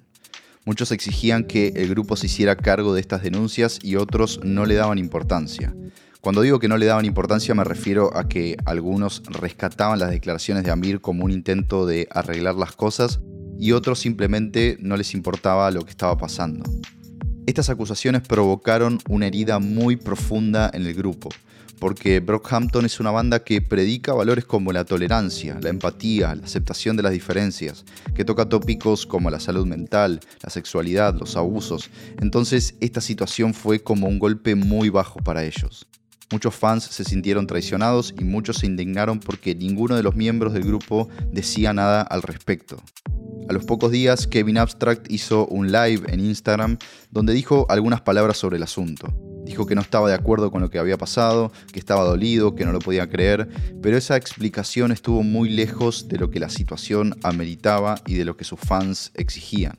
Muchos 0.67 0.93
exigían 0.93 1.45
que 1.45 1.69
el 1.69 1.89
grupo 1.89 2.15
se 2.17 2.27
hiciera 2.27 2.57
cargo 2.57 2.93
de 2.93 3.01
estas 3.01 3.23
denuncias 3.23 3.79
y 3.83 3.97
otros 3.97 4.41
no 4.45 4.67
le 4.67 4.75
daban 4.75 4.99
importancia 4.99 5.75
Cuando 6.21 6.43
digo 6.43 6.59
que 6.59 6.67
no 6.67 6.77
le 6.77 6.87
daban 6.87 7.05
importancia 7.05 7.55
me 7.55 7.63
refiero 7.63 8.17
a 8.17 8.29
que 8.29 8.57
algunos 8.65 9.23
rescataban 9.27 10.01
las 10.01 10.11
declaraciones 10.11 10.65
de 10.65 10.73
Amir 10.73 11.01
como 11.01 11.25
un 11.25 11.31
intento 11.31 11.87
de 11.87 12.09
arreglar 12.11 12.57
las 12.57 12.73
cosas 12.73 13.21
y 13.59 13.71
otros 13.73 14.01
simplemente 14.01 14.77
no 14.81 14.97
les 14.97 15.15
importaba 15.15 15.71
lo 15.71 15.83
que 15.83 15.91
estaba 15.91 16.19
pasando. 16.19 16.69
Estas 17.47 17.71
acusaciones 17.71 18.23
provocaron 18.23 18.99
una 19.09 19.27
herida 19.27 19.59
muy 19.61 19.97
profunda 19.97 20.71
en 20.75 20.87
el 20.87 20.95
grupo, 20.95 21.31
porque 21.79 22.21
Brockhampton 22.21 22.85
es 22.85 23.01
una 23.01 23.11
banda 23.11 23.45
que 23.45 23.63
predica 23.63 24.13
valores 24.13 24.45
como 24.45 24.73
la 24.73 24.85
tolerancia, 24.85 25.57
la 25.63 25.71
empatía, 25.71 26.35
la 26.35 26.45
aceptación 26.45 26.97
de 26.97 27.05
las 27.05 27.13
diferencias, 27.13 27.85
que 28.15 28.25
toca 28.25 28.49
tópicos 28.49 29.07
como 29.07 29.31
la 29.31 29.41
salud 29.41 29.67
mental, 29.67 30.21
la 30.43 30.51
sexualidad, 30.51 31.15
los 31.15 31.37
abusos. 31.37 31.91
Entonces 32.21 32.75
esta 32.81 33.01
situación 33.01 33.55
fue 33.55 33.81
como 33.81 34.09
un 34.09 34.19
golpe 34.19 34.57
muy 34.57 34.91
bajo 34.91 35.21
para 35.21 35.45
ellos. 35.45 35.87
Muchos 36.31 36.55
fans 36.55 36.85
se 36.85 37.05
sintieron 37.05 37.47
traicionados 37.47 38.15
y 38.19 38.25
muchos 38.25 38.59
se 38.59 38.67
indignaron 38.67 39.19
porque 39.19 39.55
ninguno 39.55 39.97
de 39.97 40.03
los 40.03 40.15
miembros 40.15 40.53
del 40.53 40.65
grupo 40.65 41.09
decía 41.33 41.73
nada 41.73 42.03
al 42.03 42.23
respecto. 42.23 42.83
A 43.49 43.55
los 43.55 43.65
pocos 43.65 43.91
días, 43.91 44.27
Kevin 44.27 44.59
Abstract 44.59 45.11
hizo 45.11 45.47
un 45.47 45.73
live 45.73 46.03
en 46.13 46.21
Instagram 46.21 46.77
donde 47.11 47.33
dijo 47.33 47.65
algunas 47.71 48.03
palabras 48.03 48.37
sobre 48.37 48.59
el 48.59 48.63
asunto. 48.63 49.09
Dijo 49.47 49.65
que 49.65 49.75
no 49.75 49.81
estaba 49.81 50.07
de 50.07 50.15
acuerdo 50.15 50.51
con 50.51 50.61
lo 50.61 50.69
que 50.69 50.79
había 50.79 50.99
pasado, 50.99 51.51
que 51.73 51.79
estaba 51.79 52.05
dolido, 52.05 52.55
que 52.55 52.67
no 52.67 52.73
lo 52.73 52.81
podía 52.81 53.09
creer, 53.09 53.49
pero 53.81 53.97
esa 53.97 54.19
explicación 54.19 54.93
estuvo 54.93 55.23
muy 55.23 55.49
lejos 55.49 56.09
de 56.09 56.19
lo 56.19 56.31
que 56.31 56.41
la 56.41 56.51
situación 56.51 57.19
ameritaba 57.23 58.03
y 58.07 58.15
de 58.15 58.27
lo 58.27 58.37
que 58.37 58.45
sus 58.45 58.61
fans 58.61 59.13
exigían. 59.15 59.79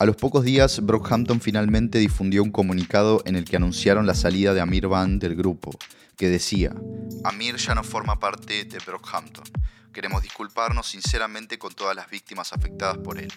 A 0.00 0.06
los 0.06 0.14
pocos 0.14 0.44
días, 0.44 0.78
Brockhampton 0.80 1.40
finalmente 1.40 1.98
difundió 1.98 2.44
un 2.44 2.52
comunicado 2.52 3.20
en 3.24 3.34
el 3.34 3.44
que 3.44 3.56
anunciaron 3.56 4.06
la 4.06 4.14
salida 4.14 4.54
de 4.54 4.60
Amir 4.60 4.86
Van 4.86 5.18
del 5.18 5.34
grupo, 5.34 5.72
que 6.16 6.28
decía, 6.28 6.72
Amir 7.24 7.56
ya 7.56 7.74
no 7.74 7.82
forma 7.82 8.20
parte 8.20 8.64
de 8.64 8.78
Brockhampton. 8.78 9.42
Queremos 9.92 10.22
disculparnos 10.22 10.86
sinceramente 10.86 11.58
con 11.58 11.74
todas 11.74 11.96
las 11.96 12.08
víctimas 12.08 12.52
afectadas 12.52 12.98
por 12.98 13.18
él. 13.18 13.32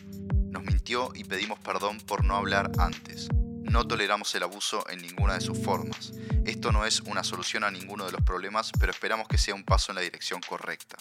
Nos 0.52 0.64
mintió 0.64 1.10
y 1.16 1.24
pedimos 1.24 1.58
perdón 1.58 1.98
por 2.00 2.24
no 2.24 2.36
hablar 2.36 2.70
antes. 2.78 3.28
No 3.72 3.88
toleramos 3.88 4.36
el 4.36 4.44
abuso 4.44 4.84
en 4.90 5.02
ninguna 5.02 5.36
de 5.36 5.40
sus 5.40 5.58
formas. 5.58 6.12
Esto 6.46 6.74
no 6.74 6.86
es 6.86 7.00
una 7.04 7.24
solución 7.24 7.64
a 7.64 7.72
ninguno 7.72 8.06
de 8.06 8.12
los 8.12 8.22
problemas, 8.22 8.70
pero 8.78 8.92
esperamos 8.92 9.30
que 9.30 9.38
sea 9.38 9.56
un 9.56 9.64
paso 9.64 9.94
en 9.94 9.96
la 9.96 10.02
dirección 10.02 10.42
correcta. 10.46 10.98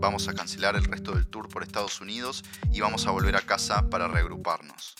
Vamos 0.00 0.26
a 0.26 0.32
cancelar 0.32 0.76
el 0.76 0.84
resto 0.84 1.12
del 1.12 1.26
tour 1.26 1.46
por 1.50 1.62
Estados 1.62 2.00
Unidos 2.00 2.42
y 2.72 2.80
vamos 2.80 3.06
a 3.06 3.10
volver 3.10 3.36
a 3.36 3.42
casa 3.42 3.90
para 3.90 4.08
reagruparnos. 4.08 4.94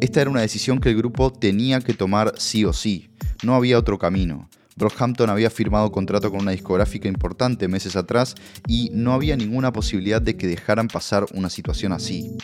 Esta 0.00 0.20
era 0.20 0.30
una 0.30 0.40
decisión 0.40 0.80
que 0.80 0.88
el 0.88 0.96
grupo 0.96 1.32
tenía 1.32 1.80
que 1.82 1.94
tomar 1.94 2.34
sí 2.36 2.64
o 2.64 2.72
sí. 2.72 3.14
No 3.44 3.54
había 3.54 3.78
otro 3.78 3.96
camino. 3.96 4.50
Brockhampton 4.74 5.30
había 5.30 5.50
firmado 5.50 5.92
contrato 5.92 6.32
con 6.32 6.40
una 6.40 6.50
discográfica 6.50 7.06
importante 7.06 7.68
meses 7.68 7.94
atrás 7.94 8.34
y 8.66 8.90
no 8.92 9.12
había 9.12 9.36
ninguna 9.36 9.72
posibilidad 9.72 10.20
de 10.20 10.36
que 10.36 10.48
dejaran 10.48 10.88
pasar 10.88 11.26
una 11.32 11.48
situación 11.48 11.92
así. 11.92 12.36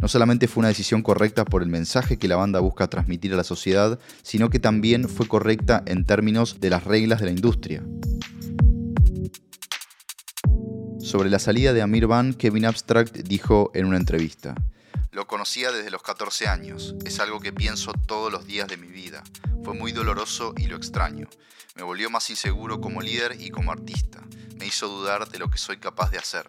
No 0.00 0.08
solamente 0.08 0.48
fue 0.48 0.62
una 0.62 0.68
decisión 0.68 1.02
correcta 1.02 1.44
por 1.44 1.62
el 1.62 1.68
mensaje 1.68 2.18
que 2.18 2.26
la 2.26 2.36
banda 2.36 2.60
busca 2.60 2.88
transmitir 2.88 3.34
a 3.34 3.36
la 3.36 3.44
sociedad, 3.44 3.98
sino 4.22 4.48
que 4.48 4.58
también 4.58 5.06
fue 5.10 5.28
correcta 5.28 5.82
en 5.84 6.06
términos 6.06 6.58
de 6.58 6.70
las 6.70 6.84
reglas 6.84 7.20
de 7.20 7.26
la 7.26 7.32
industria. 7.32 7.82
Sobre 11.00 11.28
la 11.28 11.38
salida 11.38 11.74
de 11.74 11.82
Amir 11.82 12.06
Van, 12.06 12.32
Kevin 12.32 12.64
Abstract 12.64 13.14
dijo 13.18 13.70
en 13.74 13.84
una 13.84 13.98
entrevista, 13.98 14.54
Lo 15.12 15.26
conocía 15.26 15.70
desde 15.70 15.90
los 15.90 16.02
14 16.02 16.48
años, 16.48 16.94
es 17.04 17.20
algo 17.20 17.40
que 17.40 17.52
pienso 17.52 17.92
todos 17.92 18.32
los 18.32 18.46
días 18.46 18.68
de 18.68 18.78
mi 18.78 18.86
vida, 18.86 19.22
fue 19.64 19.74
muy 19.74 19.92
doloroso 19.92 20.54
y 20.56 20.66
lo 20.66 20.76
extraño, 20.76 21.28
me 21.76 21.82
volvió 21.82 22.08
más 22.08 22.30
inseguro 22.30 22.80
como 22.80 23.02
líder 23.02 23.36
y 23.38 23.50
como 23.50 23.70
artista, 23.70 24.22
me 24.56 24.66
hizo 24.66 24.88
dudar 24.88 25.28
de 25.28 25.38
lo 25.38 25.50
que 25.50 25.58
soy 25.58 25.76
capaz 25.76 26.10
de 26.10 26.18
hacer. 26.18 26.48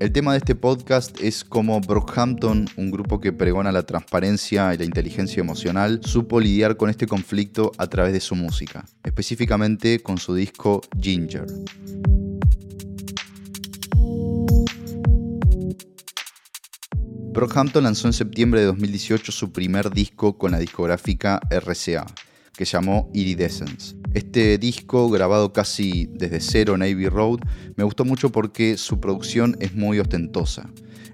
El 0.00 0.12
tema 0.12 0.30
de 0.30 0.38
este 0.38 0.54
podcast 0.54 1.20
es 1.20 1.42
cómo 1.42 1.80
Brockhampton, 1.80 2.66
un 2.76 2.90
grupo 2.92 3.18
que 3.18 3.32
pregona 3.32 3.72
la 3.72 3.82
transparencia 3.82 4.72
y 4.72 4.78
la 4.78 4.84
inteligencia 4.84 5.40
emocional, 5.40 6.00
supo 6.04 6.38
lidiar 6.38 6.76
con 6.76 6.88
este 6.88 7.08
conflicto 7.08 7.72
a 7.78 7.88
través 7.88 8.12
de 8.12 8.20
su 8.20 8.36
música, 8.36 8.86
específicamente 9.02 9.98
con 9.98 10.18
su 10.18 10.36
disco 10.36 10.82
Ginger. 11.00 11.46
Brockhampton 17.32 17.82
lanzó 17.82 18.06
en 18.06 18.12
septiembre 18.12 18.60
de 18.60 18.66
2018 18.66 19.32
su 19.32 19.50
primer 19.50 19.90
disco 19.90 20.38
con 20.38 20.52
la 20.52 20.60
discográfica 20.60 21.40
RCA, 21.50 22.06
que 22.56 22.64
llamó 22.64 23.10
Iridescence. 23.14 23.97
Este 24.14 24.58
disco, 24.58 25.10
grabado 25.10 25.52
casi 25.52 26.06
desde 26.12 26.40
cero 26.40 26.74
en 26.74 26.82
Abbey 26.82 27.08
Road, 27.08 27.40
me 27.76 27.84
gustó 27.84 28.04
mucho 28.04 28.30
porque 28.30 28.76
su 28.76 29.00
producción 29.00 29.56
es 29.60 29.74
muy 29.74 29.98
ostentosa. 29.98 30.68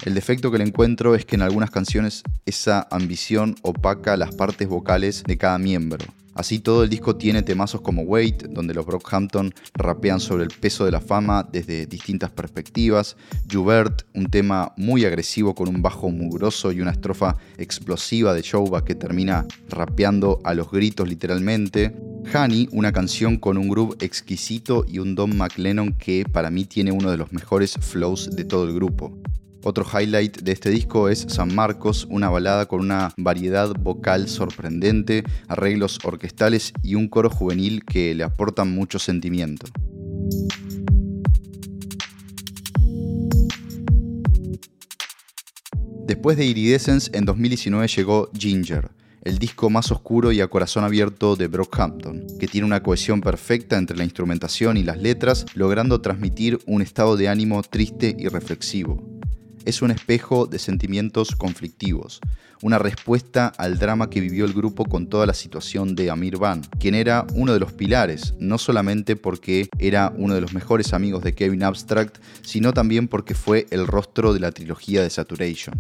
El 0.04 0.14
defecto 0.14 0.50
que 0.50 0.58
le 0.58 0.64
encuentro 0.64 1.14
es 1.14 1.24
que 1.24 1.34
en 1.36 1.42
algunas 1.42 1.70
canciones 1.70 2.22
esa 2.46 2.86
ambición 2.90 3.56
opaca 3.62 4.16
las 4.16 4.34
partes 4.34 4.68
vocales 4.68 5.24
de 5.24 5.38
cada 5.38 5.58
miembro. 5.58 6.04
Así 6.34 6.58
todo 6.58 6.82
el 6.82 6.90
disco 6.90 7.16
tiene 7.16 7.42
temazos 7.42 7.80
como 7.80 8.02
Wait, 8.02 8.44
donde 8.44 8.74
los 8.74 8.86
Brockhampton 8.86 9.54
rapean 9.74 10.20
sobre 10.20 10.44
el 10.44 10.50
peso 10.50 10.84
de 10.84 10.90
la 10.90 11.00
fama 11.00 11.48
desde 11.50 11.86
distintas 11.86 12.30
perspectivas, 12.30 13.16
Jubert, 13.50 14.02
un 14.14 14.26
tema 14.26 14.72
muy 14.76 15.04
agresivo 15.04 15.54
con 15.54 15.68
un 15.68 15.82
bajo 15.82 16.10
mugroso 16.10 16.72
y 16.72 16.80
una 16.80 16.90
estrofa 16.90 17.36
explosiva 17.58 18.34
de 18.34 18.42
Showba 18.42 18.84
que 18.84 18.94
termina 18.94 19.46
rapeando 19.68 20.40
a 20.44 20.54
los 20.54 20.70
gritos 20.70 21.08
literalmente, 21.08 21.94
Honey, 22.34 22.68
una 22.72 22.92
canción 22.92 23.36
con 23.36 23.58
un 23.58 23.68
groove 23.68 23.96
exquisito 24.00 24.84
y 24.88 24.98
un 24.98 25.14
Don 25.14 25.36
McLennan 25.36 25.92
que 25.92 26.24
para 26.24 26.50
mí 26.50 26.64
tiene 26.64 26.90
uno 26.90 27.10
de 27.10 27.18
los 27.18 27.32
mejores 27.32 27.74
flows 27.80 28.34
de 28.34 28.44
todo 28.44 28.64
el 28.64 28.74
grupo. 28.74 29.16
Otro 29.66 29.86
highlight 29.90 30.42
de 30.42 30.52
este 30.52 30.68
disco 30.68 31.08
es 31.08 31.20
San 31.20 31.54
Marcos, 31.54 32.06
una 32.10 32.28
balada 32.28 32.66
con 32.66 32.80
una 32.80 33.14
variedad 33.16 33.74
vocal 33.74 34.28
sorprendente, 34.28 35.24
arreglos 35.48 35.98
orquestales 36.04 36.74
y 36.82 36.96
un 36.96 37.08
coro 37.08 37.30
juvenil 37.30 37.82
que 37.82 38.14
le 38.14 38.24
aportan 38.24 38.74
mucho 38.74 38.98
sentimiento. 38.98 39.66
Después 46.06 46.36
de 46.36 46.44
Iridescence, 46.44 47.10
en 47.14 47.24
2019 47.24 47.88
llegó 47.88 48.30
Ginger, 48.38 48.90
el 49.22 49.38
disco 49.38 49.70
más 49.70 49.90
oscuro 49.90 50.30
y 50.30 50.42
a 50.42 50.48
corazón 50.48 50.84
abierto 50.84 51.36
de 51.36 51.46
Brockhampton, 51.46 52.26
que 52.38 52.48
tiene 52.48 52.66
una 52.66 52.82
cohesión 52.82 53.22
perfecta 53.22 53.78
entre 53.78 53.96
la 53.96 54.04
instrumentación 54.04 54.76
y 54.76 54.82
las 54.82 54.98
letras, 54.98 55.46
logrando 55.54 56.02
transmitir 56.02 56.58
un 56.66 56.82
estado 56.82 57.16
de 57.16 57.30
ánimo 57.30 57.62
triste 57.62 58.14
y 58.18 58.28
reflexivo 58.28 59.13
es 59.64 59.82
un 59.82 59.90
espejo 59.90 60.46
de 60.46 60.58
sentimientos 60.58 61.36
conflictivos, 61.36 62.20
una 62.62 62.78
respuesta 62.78 63.48
al 63.58 63.78
drama 63.78 64.10
que 64.10 64.20
vivió 64.20 64.44
el 64.44 64.52
grupo 64.52 64.84
con 64.84 65.08
toda 65.08 65.26
la 65.26 65.34
situación 65.34 65.94
de 65.94 66.10
Amir 66.10 66.38
Van, 66.38 66.62
quien 66.78 66.94
era 66.94 67.26
uno 67.34 67.52
de 67.52 67.60
los 67.60 67.72
pilares, 67.72 68.34
no 68.38 68.58
solamente 68.58 69.16
porque 69.16 69.68
era 69.78 70.12
uno 70.16 70.34
de 70.34 70.40
los 70.40 70.54
mejores 70.54 70.92
amigos 70.92 71.22
de 71.22 71.34
Kevin 71.34 71.62
Abstract, 71.62 72.18
sino 72.42 72.72
también 72.72 73.08
porque 73.08 73.34
fue 73.34 73.66
el 73.70 73.86
rostro 73.86 74.32
de 74.32 74.40
la 74.40 74.52
trilogía 74.52 75.02
de 75.02 75.10
Saturation. 75.10 75.74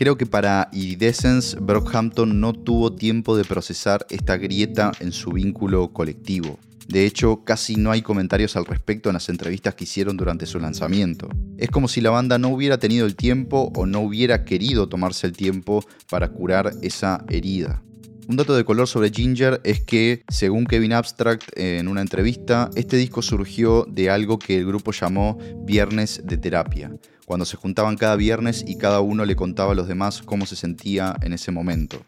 Creo 0.00 0.16
que 0.16 0.24
para 0.24 0.70
Iridescence, 0.72 1.58
Brockhampton 1.60 2.40
no 2.40 2.54
tuvo 2.54 2.94
tiempo 2.94 3.36
de 3.36 3.44
procesar 3.44 4.06
esta 4.08 4.38
grieta 4.38 4.92
en 5.00 5.12
su 5.12 5.30
vínculo 5.30 5.92
colectivo. 5.92 6.58
De 6.90 7.06
hecho, 7.06 7.44
casi 7.44 7.76
no 7.76 7.92
hay 7.92 8.02
comentarios 8.02 8.56
al 8.56 8.66
respecto 8.66 9.10
en 9.10 9.12
las 9.12 9.28
entrevistas 9.28 9.76
que 9.76 9.84
hicieron 9.84 10.16
durante 10.16 10.44
su 10.44 10.58
lanzamiento. 10.58 11.28
Es 11.56 11.70
como 11.70 11.86
si 11.86 12.00
la 12.00 12.10
banda 12.10 12.36
no 12.36 12.48
hubiera 12.48 12.80
tenido 12.80 13.06
el 13.06 13.14
tiempo 13.14 13.70
o 13.76 13.86
no 13.86 14.00
hubiera 14.00 14.44
querido 14.44 14.88
tomarse 14.88 15.28
el 15.28 15.32
tiempo 15.32 15.84
para 16.10 16.30
curar 16.30 16.72
esa 16.82 17.24
herida. 17.28 17.80
Un 18.26 18.36
dato 18.36 18.56
de 18.56 18.64
color 18.64 18.88
sobre 18.88 19.10
Ginger 19.10 19.60
es 19.62 19.80
que, 19.82 20.24
según 20.28 20.66
Kevin 20.66 20.92
Abstract 20.92 21.56
en 21.56 21.86
una 21.86 22.00
entrevista, 22.00 22.70
este 22.74 22.96
disco 22.96 23.22
surgió 23.22 23.86
de 23.88 24.10
algo 24.10 24.40
que 24.40 24.58
el 24.58 24.66
grupo 24.66 24.90
llamó 24.90 25.38
Viernes 25.64 26.22
de 26.24 26.38
Terapia, 26.38 26.92
cuando 27.24 27.46
se 27.46 27.56
juntaban 27.56 27.96
cada 27.96 28.16
viernes 28.16 28.64
y 28.66 28.78
cada 28.78 29.00
uno 29.00 29.24
le 29.24 29.36
contaba 29.36 29.72
a 29.72 29.76
los 29.76 29.86
demás 29.86 30.22
cómo 30.22 30.44
se 30.44 30.56
sentía 30.56 31.14
en 31.22 31.34
ese 31.34 31.52
momento. 31.52 32.04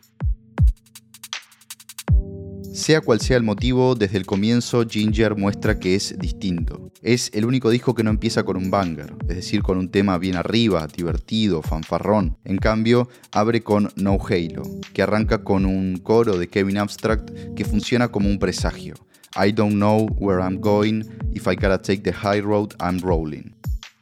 Sea 2.73 3.03
cual 3.03 3.21
sea 3.21 3.37
el 3.37 3.43
motivo, 3.43 3.95
desde 3.95 4.17
el 4.17 4.25
comienzo 4.25 4.89
Ginger 4.89 5.37
muestra 5.37 5.79
que 5.79 5.95
es 5.95 6.19
distinto. 6.19 6.91
Es 7.03 7.31
el 7.35 7.45
único 7.45 7.69
disco 7.69 7.95
que 7.95 8.03
no 8.03 8.09
empieza 8.09 8.45
con 8.45 8.57
un 8.57 8.71
banger, 8.71 9.15
es 9.29 9.37
decir, 9.37 9.63
con 9.63 9.77
un 9.77 9.91
tema 9.91 10.17
bien 10.17 10.37
arriba, 10.37 10.87
divertido, 10.87 11.61
fanfarrón. 11.61 12.39
En 12.45 12.57
cambio, 12.57 13.11
abre 13.31 13.63
con 13.63 13.91
No 13.97 14.17
Halo, 14.19 14.63
que 14.95 15.03
arranca 15.03 15.45
con 15.45 15.67
un 15.67 15.99
coro 15.99 16.39
de 16.39 16.49
Kevin 16.49 16.79
Abstract 16.79 17.55
que 17.55 17.67
funciona 17.67 18.09
como 18.09 18.31
un 18.31 18.39
presagio. 18.39 18.95
I 19.37 19.53
don't 19.53 19.75
know 19.75 20.07
where 20.19 20.43
I'm 20.43 20.59
going, 20.59 21.03
if 21.35 21.47
I 21.47 21.55
gotta 21.55 21.83
take 21.83 22.01
the 22.01 22.13
high 22.13 22.41
road, 22.41 22.71
I'm 22.81 23.01
rolling. 23.01 23.55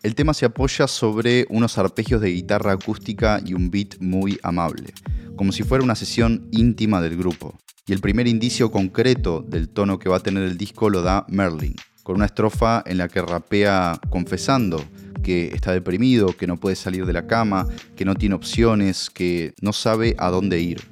El 0.05 0.15
tema 0.15 0.33
se 0.33 0.47
apoya 0.47 0.87
sobre 0.87 1.45
unos 1.51 1.77
arpegios 1.77 2.21
de 2.21 2.31
guitarra 2.31 2.73
acústica 2.73 3.41
y 3.45 3.53
un 3.53 3.69
beat 3.69 3.99
muy 3.99 4.39
amable 4.45 4.95
como 5.41 5.53
si 5.53 5.63
fuera 5.63 5.83
una 5.83 5.95
sesión 5.95 6.49
íntima 6.53 7.01
del 7.01 7.17
grupo. 7.17 7.59
Y 7.87 7.95
el 7.95 8.01
primer 8.01 8.29
indicio 8.29 8.71
concreto 8.71 9.41
del 9.41 9.71
tono 9.71 9.99
que 9.99 10.11
va 10.11 10.19
a 10.19 10.21
tener 10.21 10.43
el 10.43 10.59
disco 10.59 10.91
lo 10.91 11.01
da 11.01 11.25
Merlin, 11.31 11.77
con 12.03 12.17
una 12.17 12.27
estrofa 12.27 12.83
en 12.85 12.99
la 12.99 13.09
que 13.09 13.23
rapea 13.23 13.99
confesando 14.11 14.85
que 15.23 15.47
está 15.55 15.73
deprimido, 15.73 16.37
que 16.37 16.47
no 16.47 16.59
puede 16.59 16.77
salir 16.77 17.07
de 17.07 17.15
la 17.15 17.27
cama, 17.27 17.67
que 17.97 18.05
no 18.05 18.17
tiene 18.17 18.35
opciones, 18.35 19.09
que 19.09 19.55
no 19.63 19.73
sabe 19.73 20.15
a 20.19 20.29
dónde 20.29 20.61
ir. 20.61 20.83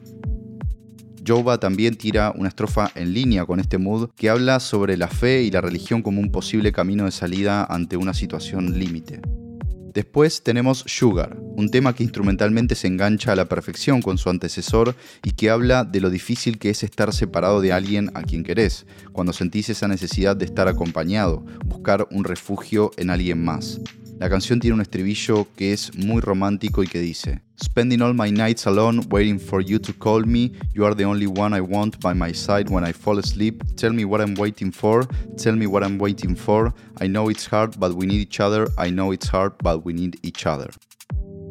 Jova 1.27 1.61
también 1.61 1.97
tira 1.97 2.33
una 2.35 2.49
estrofa 2.49 2.91
en 2.95 3.13
línea 3.13 3.45
con 3.45 3.61
este 3.61 3.77
mood 3.77 4.09
que 4.17 4.31
habla 4.31 4.61
sobre 4.61 4.97
la 4.97 5.09
fe 5.09 5.43
y 5.43 5.51
la 5.51 5.61
religión 5.61 6.01
como 6.01 6.23
un 6.23 6.33
posible 6.33 6.73
camino 6.73 7.05
de 7.05 7.11
salida 7.11 7.67
ante 7.67 7.99
una 7.99 8.15
situación 8.15 8.79
límite. 8.79 9.21
Después 9.99 10.45
tenemos 10.45 10.85
Sugar, 10.87 11.37
un 11.57 11.73
tema 11.73 11.93
que 11.93 12.05
instrumentalmente 12.05 12.77
se 12.77 12.87
engancha 12.87 13.33
a 13.33 13.35
la 13.35 13.49
perfección 13.49 14.01
con 14.01 14.17
su 14.17 14.31
antecesor 14.31 14.95
y 15.25 15.33
que 15.33 15.51
habla 15.51 15.83
de 15.83 16.01
lo 16.01 16.09
difícil 16.09 16.61
que 16.61 16.71
es 16.71 16.85
estar 16.85 17.13
separado 17.13 17.61
de 17.61 17.73
alguien 17.73 18.13
a 18.15 18.23
quien 18.23 18.45
querés, 18.45 18.87
cuando 19.11 19.33
sentís 19.33 19.71
esa 19.71 19.89
necesidad 19.89 20.37
de 20.37 20.45
estar 20.45 20.69
acompañado, 20.69 21.45
buscar 21.65 22.07
un 22.13 22.23
refugio 22.23 22.93
en 22.97 23.11
alguien 23.11 23.45
más. 23.45 23.81
La 24.19 24.29
canción 24.29 24.59
tiene 24.59 24.75
un 24.75 24.81
estribillo 24.81 25.47
que 25.55 25.73
es 25.73 25.97
muy 25.97 26.21
romántico 26.21 26.83
y 26.83 26.89
que 26.89 26.99
dice, 26.99 27.41
Spending 27.63 28.03
all 28.03 28.15
my 28.15 28.33
nights 28.33 28.67
alone, 28.67 29.01
waiting 29.11 29.39
for 29.39 29.63
you 29.63 29.79
to 29.79 29.93
call 29.97 30.27
me, 30.27 30.51
you 30.75 30.85
are 30.85 30.95
the 30.95 31.05
only 31.05 31.27
one 31.27 31.57
I 31.57 31.61
want 31.61 32.01
by 32.01 32.15
my 32.15 32.35
side 32.35 32.69
when 32.69 32.85
I 32.85 32.93
fall 32.93 33.21
asleep, 33.21 33.63
tell 33.77 33.93
me 33.93 34.05
what 34.05 34.21
I'm 34.21 34.35
waiting 34.37 34.73
for, 34.73 35.07
tell 35.37 35.55
me 35.55 35.67
what 35.67 35.85
I'm 35.85 35.99
waiting 35.99 36.35
for, 36.35 36.75
I 37.01 37.07
know 37.07 37.31
it's 37.31 37.47
hard 37.47 37.79
but 37.79 37.95
we 37.95 38.07
need 38.07 38.21
each 38.21 38.41
other, 38.41 38.67
I 38.77 38.91
know 38.91 39.13
it's 39.13 39.29
hard 39.29 39.53
but 39.63 39.85
we 39.85 39.93
need 39.93 40.19
each 40.23 40.47
other. 40.47 40.71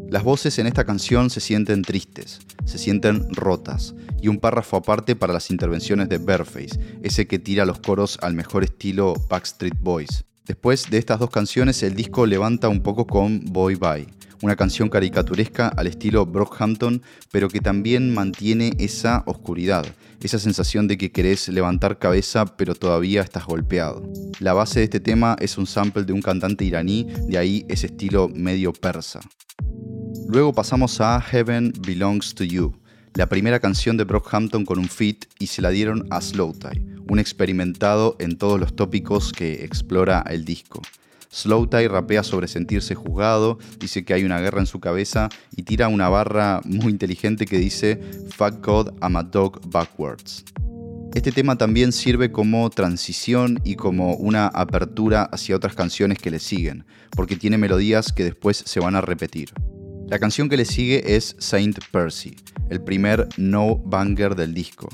Las 0.10 0.24
voces 0.24 0.60
en 0.60 0.68
esta 0.68 0.84
canción 0.84 1.30
se 1.30 1.40
sienten 1.40 1.84
tristes, 1.84 2.40
se 2.66 2.78
sienten 2.78 3.34
rotas, 3.34 3.96
y 4.22 4.28
un 4.28 4.40
párrafo 4.40 4.76
aparte 4.76 5.16
para 5.16 5.32
las 5.32 5.52
intervenciones 5.52 6.10
de 6.10 6.18
Bareface, 6.18 6.80
ese 7.02 7.28
que 7.28 7.40
tira 7.40 7.66
los 7.66 7.80
coros 7.80 8.18
al 8.22 8.34
mejor 8.34 8.66
estilo 8.66 9.14
Backstreet 9.30 9.80
Boys. 9.80 10.27
Después 10.48 10.90
de 10.90 10.98
estas 10.98 11.20
dos 11.20 11.30
canciones, 11.30 11.84
el 11.84 11.94
disco 11.94 12.26
levanta 12.26 12.70
un 12.70 12.82
poco 12.82 13.06
con 13.06 13.44
Boy 13.44 13.76
Bye, 13.76 14.08
una 14.42 14.56
canción 14.56 14.88
caricaturesca 14.88 15.68
al 15.68 15.88
estilo 15.88 16.26
Brockhampton, 16.26 17.02
pero 17.34 17.50
que 17.50 17.60
también 17.60 18.14
mantiene 18.14 18.72
esa 18.80 19.24
oscuridad, 19.26 19.86
esa 20.22 20.40
sensación 20.40 20.88
de 20.88 20.98
que 20.98 21.12
querés 21.12 21.50
levantar 21.50 22.00
cabeza 22.00 22.46
pero 22.46 22.76
todavía 22.76 23.24
estás 23.24 23.46
golpeado. 23.46 24.10
La 24.40 24.54
base 24.54 24.80
de 24.80 24.86
este 24.86 25.02
tema 25.02 25.36
es 25.42 25.58
un 25.58 25.68
sample 25.68 26.06
de 26.06 26.14
un 26.14 26.22
cantante 26.22 26.64
iraní, 26.64 27.08
de 27.28 27.38
ahí 27.38 27.66
ese 27.68 27.88
estilo 27.88 28.30
medio 28.30 28.72
persa. 28.72 29.20
Luego 30.30 30.54
pasamos 30.54 31.02
a 31.02 31.20
Heaven 31.20 31.74
Belongs 31.86 32.34
to 32.36 32.46
You, 32.46 32.74
la 33.16 33.28
primera 33.28 33.60
canción 33.60 33.98
de 33.98 34.06
Brockhampton 34.06 34.64
con 34.64 34.80
un 34.80 34.88
feat 34.88 35.26
y 35.40 35.48
se 35.48 35.62
la 35.62 35.72
dieron 35.72 36.08
a 36.10 36.22
Slow 36.22 36.54
Tie 36.54 36.97
un 37.10 37.20
experimentado 37.20 38.16
en 38.20 38.38
todos 38.38 38.60
los 38.60 38.76
tópicos 38.76 39.32
que 39.32 39.64
explora 39.66 40.24
el 40.30 40.46
disco. 40.46 40.82
Slowtie 41.30 41.88
rapea 41.88 42.24
sobre 42.24 42.48
sentirse 42.48 42.96
juzgado, 42.96 43.60
dice 43.80 44.06
que 44.06 44.14
hay 44.14 44.24
una 44.24 44.40
guerra 44.40 44.60
en 44.60 44.66
su 44.66 44.80
cabeza 44.80 45.30
y 45.56 45.64
tira 45.64 45.88
una 45.88 46.10
barra 46.10 46.62
muy 46.64 46.92
inteligente 46.92 47.46
que 47.46 47.58
dice 47.58 48.00
Fuck 48.36 48.66
God, 48.66 48.94
I'm 49.02 49.18
a 49.18 49.24
dog 49.24 49.62
backwards. 49.70 50.46
Este 51.14 51.32
tema 51.32 51.58
también 51.58 51.92
sirve 51.92 52.32
como 52.32 52.70
transición 52.70 53.60
y 53.64 53.76
como 53.76 54.16
una 54.16 54.48
apertura 54.48 55.24
hacia 55.24 55.56
otras 55.56 55.74
canciones 55.74 56.20
que 56.20 56.32
le 56.32 56.40
siguen, 56.40 56.86
porque 57.12 57.36
tiene 57.36 57.58
melodías 57.58 58.14
que 58.14 58.24
después 58.24 58.64
se 58.66 58.80
van 58.80 58.96
a 58.96 59.02
repetir. 59.02 59.50
La 60.08 60.20
canción 60.20 60.48
que 60.48 60.58
le 60.58 60.66
sigue 60.66 61.16
es 61.16 61.36
Saint 61.40 61.80
Percy, 61.92 62.36
el 62.70 62.82
primer 62.82 63.28
no 63.38 63.78
banger 63.78 64.36
del 64.36 64.54
disco, 64.54 64.90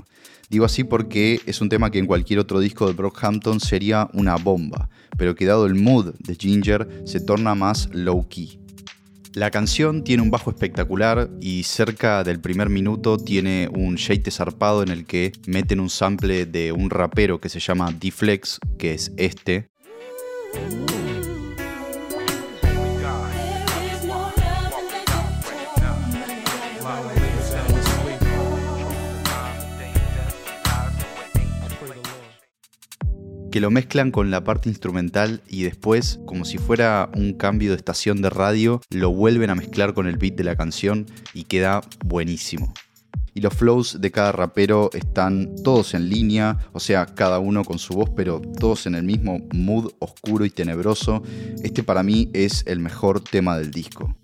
Digo 0.54 0.66
así 0.66 0.84
porque 0.84 1.42
es 1.48 1.62
un 1.62 1.70
tema 1.70 1.89
que 1.89 1.98
en 1.98 2.06
cualquier 2.06 2.38
otro 2.38 2.60
disco 2.60 2.86
de 2.86 2.94
Brockhampton 2.94 3.60
sería 3.60 4.08
una 4.13 4.36
bomba, 4.36 4.88
pero 5.18 5.34
que 5.34 5.48
dado 5.48 5.66
el 5.66 5.74
mood 5.74 6.13
de 6.20 6.36
Ginger 6.36 6.88
se 7.06 7.20
torna 7.20 7.56
más 7.56 7.89
low 7.92 8.28
key. 8.30 8.60
La 9.34 9.50
canción 9.50 10.04
tiene 10.04 10.22
un 10.22 10.30
bajo 10.30 10.52
espectacular 10.52 11.32
y 11.42 11.63
cerca 11.63 12.24
del 12.24 12.39
primer 12.39 12.70
minuto 12.70 13.18
tiene 13.18 13.68
un 13.74 13.96
shade 13.96 14.30
zarpado 14.30 14.84
en 14.84 14.89
el 14.89 15.08
que 15.08 15.32
meten 15.48 15.80
un 15.80 15.89
sample 15.89 16.46
de 16.46 16.72
un 16.72 16.92
rapero 16.92 17.42
que 17.42 17.50
se 17.50 17.60
llama 17.60 17.92
D-Flex, 17.92 18.60
que 18.78 18.94
es 18.94 19.12
este. 19.18 19.72
Que 33.54 33.62
lo 33.62 33.70
mezclan 33.70 34.10
con 34.10 34.32
la 34.32 34.44
parte 34.44 34.68
instrumental 34.68 35.44
y 35.48 35.62
después, 35.62 36.20
como 36.26 36.44
si 36.44 36.58
fuera 36.58 37.12
un 37.16 37.34
cambio 37.34 37.70
de 37.70 37.76
estación 37.76 38.20
de 38.20 38.32
radio, 38.32 38.82
lo 38.89 39.12
vuelven 39.12 39.52
a 39.52 39.56
mezclar 39.56 39.94
con 39.94 40.08
el 40.08 40.18
beat 40.18 40.34
de 40.34 40.44
la 40.44 40.56
canción 40.56 41.06
y 41.36 41.44
queda 41.44 41.82
buenísimo. 42.04 42.74
Y 43.36 43.42
los 43.42 43.54
flows 43.54 44.02
de 44.02 44.10
cada 44.10 44.32
rapero 44.32 44.89
están 44.94 45.54
todos 45.63 45.94
en 45.94 46.10
línea, 46.10 46.58
o 46.72 46.80
sea, 46.80 47.06
cada 47.06 47.38
uno 47.38 47.63
con 47.63 47.78
su 47.78 47.94
voz, 47.94 48.10
pero 48.16 48.42
todos 48.42 48.88
en 48.88 48.96
el 48.96 49.04
mismo 49.04 49.48
mood 49.54 49.92
oscuro 50.00 50.46
y 50.46 50.50
tenebroso. 50.50 51.22
Este 51.62 51.84
para 51.84 52.02
mí 52.02 52.32
es 52.34 52.63
el 52.66 52.80
mejor 52.80 53.24
tema 53.24 53.56
del 53.56 53.70
disco. 53.70 54.16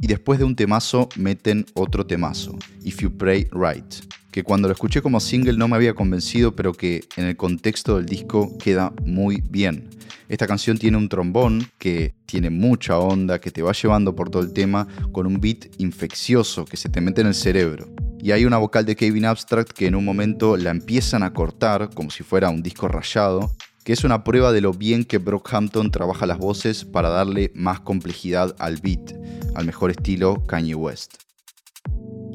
Y 0.00 0.06
después 0.06 0.38
de 0.38 0.44
un 0.44 0.54
temazo 0.54 1.08
meten 1.16 1.66
otro 1.74 2.06
temazo, 2.06 2.56
If 2.84 3.02
You 3.02 3.18
Pray 3.18 3.48
Right 3.50 3.94
que 4.38 4.44
cuando 4.44 4.68
lo 4.68 4.72
escuché 4.74 5.02
como 5.02 5.18
single 5.18 5.58
no 5.58 5.66
me 5.66 5.74
había 5.74 5.94
convencido, 5.94 6.54
pero 6.54 6.72
que 6.72 7.02
en 7.16 7.24
el 7.24 7.36
contexto 7.36 7.96
del 7.96 8.06
disco 8.06 8.56
queda 8.56 8.92
muy 9.04 9.42
bien. 9.50 9.90
Esta 10.28 10.46
canción 10.46 10.78
tiene 10.78 10.96
un 10.96 11.08
trombón 11.08 11.68
que 11.76 12.14
tiene 12.24 12.48
mucha 12.48 13.00
onda, 13.00 13.40
que 13.40 13.50
te 13.50 13.62
va 13.62 13.72
llevando 13.72 14.14
por 14.14 14.30
todo 14.30 14.44
el 14.44 14.52
tema, 14.52 14.86
con 15.10 15.26
un 15.26 15.40
beat 15.40 15.66
infeccioso 15.78 16.66
que 16.66 16.76
se 16.76 16.88
te 16.88 17.00
mete 17.00 17.20
en 17.22 17.26
el 17.26 17.34
cerebro. 17.34 17.88
Y 18.20 18.30
hay 18.30 18.44
una 18.44 18.58
vocal 18.58 18.86
de 18.86 18.94
Kevin 18.94 19.24
Abstract 19.24 19.72
que 19.72 19.88
en 19.88 19.96
un 19.96 20.04
momento 20.04 20.56
la 20.56 20.70
empiezan 20.70 21.24
a 21.24 21.32
cortar 21.32 21.90
como 21.92 22.12
si 22.12 22.22
fuera 22.22 22.48
un 22.48 22.62
disco 22.62 22.86
rayado, 22.86 23.50
que 23.82 23.92
es 23.92 24.04
una 24.04 24.22
prueba 24.22 24.52
de 24.52 24.60
lo 24.60 24.72
bien 24.72 25.04
que 25.04 25.18
Brockhampton 25.18 25.90
trabaja 25.90 26.26
las 26.26 26.38
voces 26.38 26.84
para 26.84 27.08
darle 27.08 27.50
más 27.56 27.80
complejidad 27.80 28.54
al 28.60 28.76
beat, 28.76 29.14
al 29.56 29.66
mejor 29.66 29.90
estilo 29.90 30.46
Kanye 30.46 30.76
West. 30.76 31.27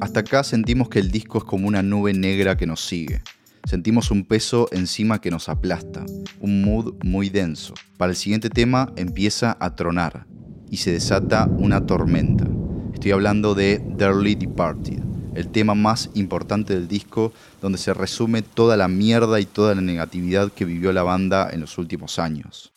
Hasta 0.00 0.20
acá 0.20 0.42
sentimos 0.42 0.88
que 0.88 0.98
el 0.98 1.10
disco 1.10 1.38
es 1.38 1.44
como 1.44 1.68
una 1.68 1.82
nube 1.82 2.12
negra 2.12 2.56
que 2.56 2.66
nos 2.66 2.84
sigue. 2.84 3.22
Sentimos 3.64 4.10
un 4.10 4.24
peso 4.24 4.68
encima 4.72 5.20
que 5.20 5.30
nos 5.30 5.48
aplasta, 5.48 6.04
un 6.40 6.62
mood 6.62 6.94
muy 7.02 7.30
denso. 7.30 7.74
Para 7.96 8.10
el 8.10 8.16
siguiente 8.16 8.50
tema 8.50 8.92
empieza 8.96 9.56
a 9.60 9.74
tronar 9.74 10.26
y 10.68 10.78
se 10.78 10.92
desata 10.92 11.46
una 11.46 11.86
tormenta. 11.86 12.46
Estoy 12.92 13.12
hablando 13.12 13.54
de 13.54 13.82
Early 13.98 14.34
Departed, 14.34 15.00
el 15.34 15.48
tema 15.48 15.74
más 15.74 16.10
importante 16.14 16.74
del 16.74 16.88
disco 16.88 17.32
donde 17.62 17.78
se 17.78 17.94
resume 17.94 18.42
toda 18.42 18.76
la 18.76 18.88
mierda 18.88 19.40
y 19.40 19.46
toda 19.46 19.74
la 19.74 19.80
negatividad 19.80 20.52
que 20.52 20.64
vivió 20.64 20.92
la 20.92 21.02
banda 21.04 21.48
en 21.50 21.60
los 21.60 21.78
últimos 21.78 22.18
años 22.18 22.73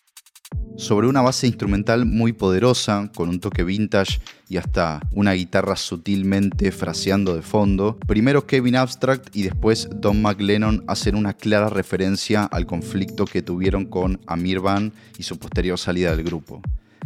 sobre 0.78 1.08
una 1.08 1.22
base 1.22 1.48
instrumental 1.48 2.06
muy 2.06 2.34
poderosa, 2.34 3.12
con 3.16 3.30
un 3.30 3.40
toque 3.40 3.64
vintage 3.64 4.22
y 4.48 4.58
hasta 4.58 5.02
una 5.12 5.34
guitarra 5.34 5.76
sutilmente 5.76 6.72
fraseando 6.72 7.36
de 7.36 7.42
fondo. 7.42 7.98
Primero 8.08 8.46
Kevin 8.46 8.76
Abstract 8.76 9.36
y 9.36 9.42
después 9.44 9.90
Don 9.96 10.22
McLennan 10.22 10.84
hacen 10.88 11.16
una 11.16 11.34
clara 11.34 11.70
referencia 11.70 12.44
al 12.44 12.68
conflicto 12.68 13.26
que 13.26 13.42
tuvieron 13.42 13.86
con 13.86 14.22
Amir 14.28 14.60
Van 14.60 14.94
y 15.18 15.24
su 15.24 15.38
posterior 15.40 15.80
salida 15.80 16.16
del 16.16 16.24
grupo. 16.24 16.62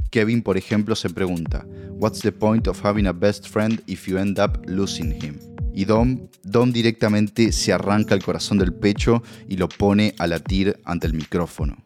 Kevin, 0.09 0.41
por 0.41 0.57
ejemplo, 0.57 0.93
se 0.95 1.09
pregunta, 1.09 1.65
What's 1.91 2.19
the 2.19 2.33
point 2.33 2.67
of 2.67 2.83
having 2.85 3.07
a 3.07 3.13
best 3.13 3.47
friend 3.47 3.81
if 3.87 4.05
you 4.07 4.17
end 4.17 4.37
up 4.39 4.61
losing 4.67 5.13
him? 5.13 5.39
Y 5.73 5.85
Dom, 5.85 6.27
Dom 6.43 6.73
directamente 6.73 7.53
se 7.53 7.71
arranca 7.71 8.13
el 8.13 8.23
corazón 8.23 8.57
del 8.57 8.73
pecho 8.73 9.23
y 9.47 9.55
lo 9.55 9.69
pone 9.69 10.13
a 10.19 10.27
latir 10.27 10.77
ante 10.83 11.07
el 11.07 11.13
micrófono. 11.13 11.77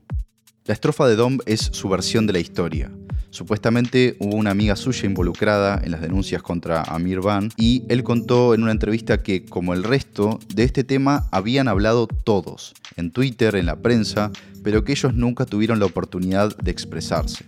La 0.68 0.74
estrofa 0.74 1.08
de 1.08 1.16
Dom 1.16 1.38
es 1.46 1.60
su 1.60 1.90
versión 1.90 2.26
de 2.26 2.34
la 2.34 2.40
historia. 2.40 2.92
Supuestamente 3.30 4.16
hubo 4.18 4.36
una 4.36 4.50
amiga 4.50 4.76
suya 4.76 5.06
involucrada 5.06 5.80
en 5.84 5.92
las 5.92 6.02
denuncias 6.02 6.42
contra 6.42 6.82
Amir 6.82 7.22
Van 7.22 7.52
y 7.56 7.84
él 7.88 8.04
contó 8.04 8.56
en 8.56 8.64
una 8.64 8.72
entrevista 8.72 9.22
que, 9.22 9.46
como 9.46 9.76
el 9.76 9.84
resto, 9.84 10.40
de 10.56 10.64
este 10.64 10.84
tema 10.84 11.30
habían 11.32 11.68
hablado 11.68 12.08
todos, 12.08 12.74
en 12.96 13.12
Twitter, 13.12 13.56
en 13.56 13.68
la 13.68 13.76
prensa, 13.76 14.32
pero 14.64 14.84
que 14.84 14.94
ellos 14.94 15.14
nunca 15.14 15.46
tuvieron 15.46 15.80
la 15.80 15.86
oportunidad 15.86 16.58
de 16.58 16.72
expresarse. 16.72 17.46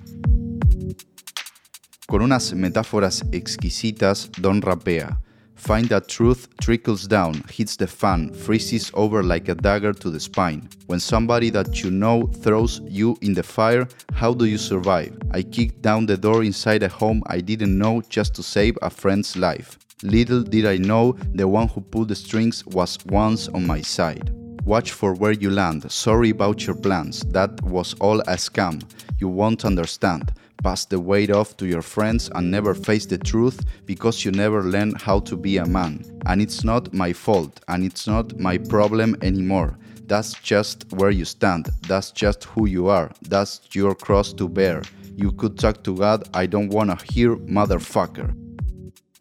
Con 2.06 2.22
unas 2.22 2.54
metáforas 2.54 3.26
exquisitas, 3.32 4.30
Don 4.40 4.62
rapea. 4.62 5.22
Find 5.58 5.90
that 5.90 6.08
truth 6.08 6.48
trickles 6.62 7.08
down, 7.08 7.44
hits 7.50 7.76
the 7.76 7.88
fan, 7.88 8.34
freezes 8.34 8.90
over 8.94 9.24
like 9.24 9.50
a 9.50 9.56
dagger 9.56 9.92
to 9.92 10.10
the 10.10 10.20
spine. 10.20 10.70
When 10.86 11.00
somebody 11.00 11.50
that 11.50 11.84
you 11.84 11.92
know 11.92 12.28
throws 12.28 12.80
you 12.86 13.18
in 13.22 13.34
the 13.34 13.44
fire, 13.44 13.88
how 14.14 14.34
do 14.34 14.46
you 14.46 14.58
survive? 14.58 15.18
I 15.32 15.42
kicked 15.42 15.82
down 15.82 16.06
the 16.06 16.18
door 16.18 16.44
inside 16.44 16.84
a 16.84 16.88
home 16.90 17.22
I 17.28 17.42
didn't 17.42 17.78
know 17.78 18.02
just 18.08 18.34
to 18.36 18.44
save 18.44 18.78
a 18.82 18.90
friend's 18.90 19.36
life. 19.36 19.78
Little 20.04 20.44
did 20.44 20.66
I 20.66 20.78
know 20.78 21.18
the 21.34 21.48
one 21.48 21.68
who 21.68 21.82
pulled 21.82 22.10
the 22.10 22.16
strings 22.16 22.66
was 22.68 22.98
once 23.08 23.48
on 23.50 23.66
my 23.66 23.82
side. 23.82 24.32
Watch 24.68 24.92
for 24.92 25.14
where 25.14 25.32
you 25.32 25.50
land. 25.50 25.90
Sorry 25.90 26.32
about 26.32 26.68
your 26.68 26.76
plans. 26.76 27.22
That 27.32 27.62
was 27.62 27.94
all 28.02 28.20
a 28.20 28.36
scam. 28.36 28.84
You 29.18 29.30
won't 29.30 29.64
understand. 29.64 30.34
Pass 30.62 30.84
the 30.84 31.00
weight 31.00 31.32
off 31.32 31.56
to 31.58 31.66
your 31.66 31.82
friends 31.82 32.30
and 32.36 32.52
never 32.52 32.74
face 32.74 33.06
the 33.06 33.18
truth 33.18 33.64
because 33.86 34.26
you 34.26 34.32
never 34.32 34.64
learned 34.64 35.02
how 35.02 35.22
to 35.22 35.38
be 35.38 35.56
a 35.56 35.66
man. 35.66 36.04
And 36.26 36.42
it's 36.42 36.66
not 36.66 36.94
my 36.94 37.14
fault 37.14 37.62
and 37.70 37.86
it's 37.86 38.08
not 38.08 38.38
my 38.42 38.58
problem 38.58 39.16
anymore. 39.22 39.78
That's 40.06 40.34
just 40.34 40.84
where 40.92 41.12
you 41.12 41.24
stand. 41.24 41.70
That's 41.88 42.12
just 42.12 42.44
who 42.44 42.68
you 42.68 42.90
are. 42.90 43.10
That's 43.22 43.62
your 43.72 43.96
cross 43.96 44.34
to 44.34 44.50
bear. 44.50 44.82
You 45.16 45.32
could 45.32 45.58
talk 45.58 45.82
to 45.86 45.96
God. 45.96 46.28
I 46.34 46.46
don't 46.46 46.74
wanna 46.74 46.98
hear 47.06 47.38
motherfucker. 47.38 48.36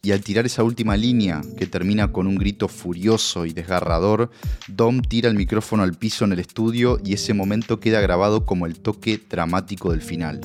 Y 0.06 0.12
al 0.12 0.20
tirar 0.20 0.46
esa 0.46 0.62
última 0.62 0.96
línea, 0.96 1.42
que 1.58 1.66
termina 1.66 2.12
con 2.12 2.28
un 2.28 2.36
grito 2.36 2.68
furioso 2.68 3.44
y 3.44 3.52
desgarrador, 3.52 4.30
Dom 4.68 5.02
tira 5.02 5.28
el 5.28 5.34
micrófono 5.34 5.82
al 5.82 5.94
piso 5.94 6.24
en 6.24 6.30
el 6.30 6.38
estudio 6.38 7.00
y 7.04 7.14
ese 7.14 7.34
momento 7.34 7.80
queda 7.80 8.00
grabado 8.00 8.46
como 8.46 8.66
el 8.66 8.78
toque 8.78 9.20
dramático 9.28 9.90
del 9.90 10.02
final. 10.02 10.40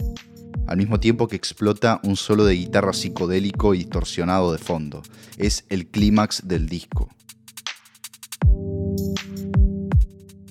Al 0.65 0.77
mismo 0.77 0.99
tiempo 0.99 1.27
que 1.27 1.35
explota 1.35 1.99
un 2.03 2.15
solo 2.15 2.43
de 2.43 2.55
guitarra 2.55 2.91
psicodélico 2.91 3.75
y 3.75 3.77
distorsionado 3.77 4.51
de 4.51 4.57
fondo. 4.57 5.03
Es 5.37 5.63
el 5.69 5.85
clímax 5.85 6.47
del 6.47 6.67
disco. 6.67 7.09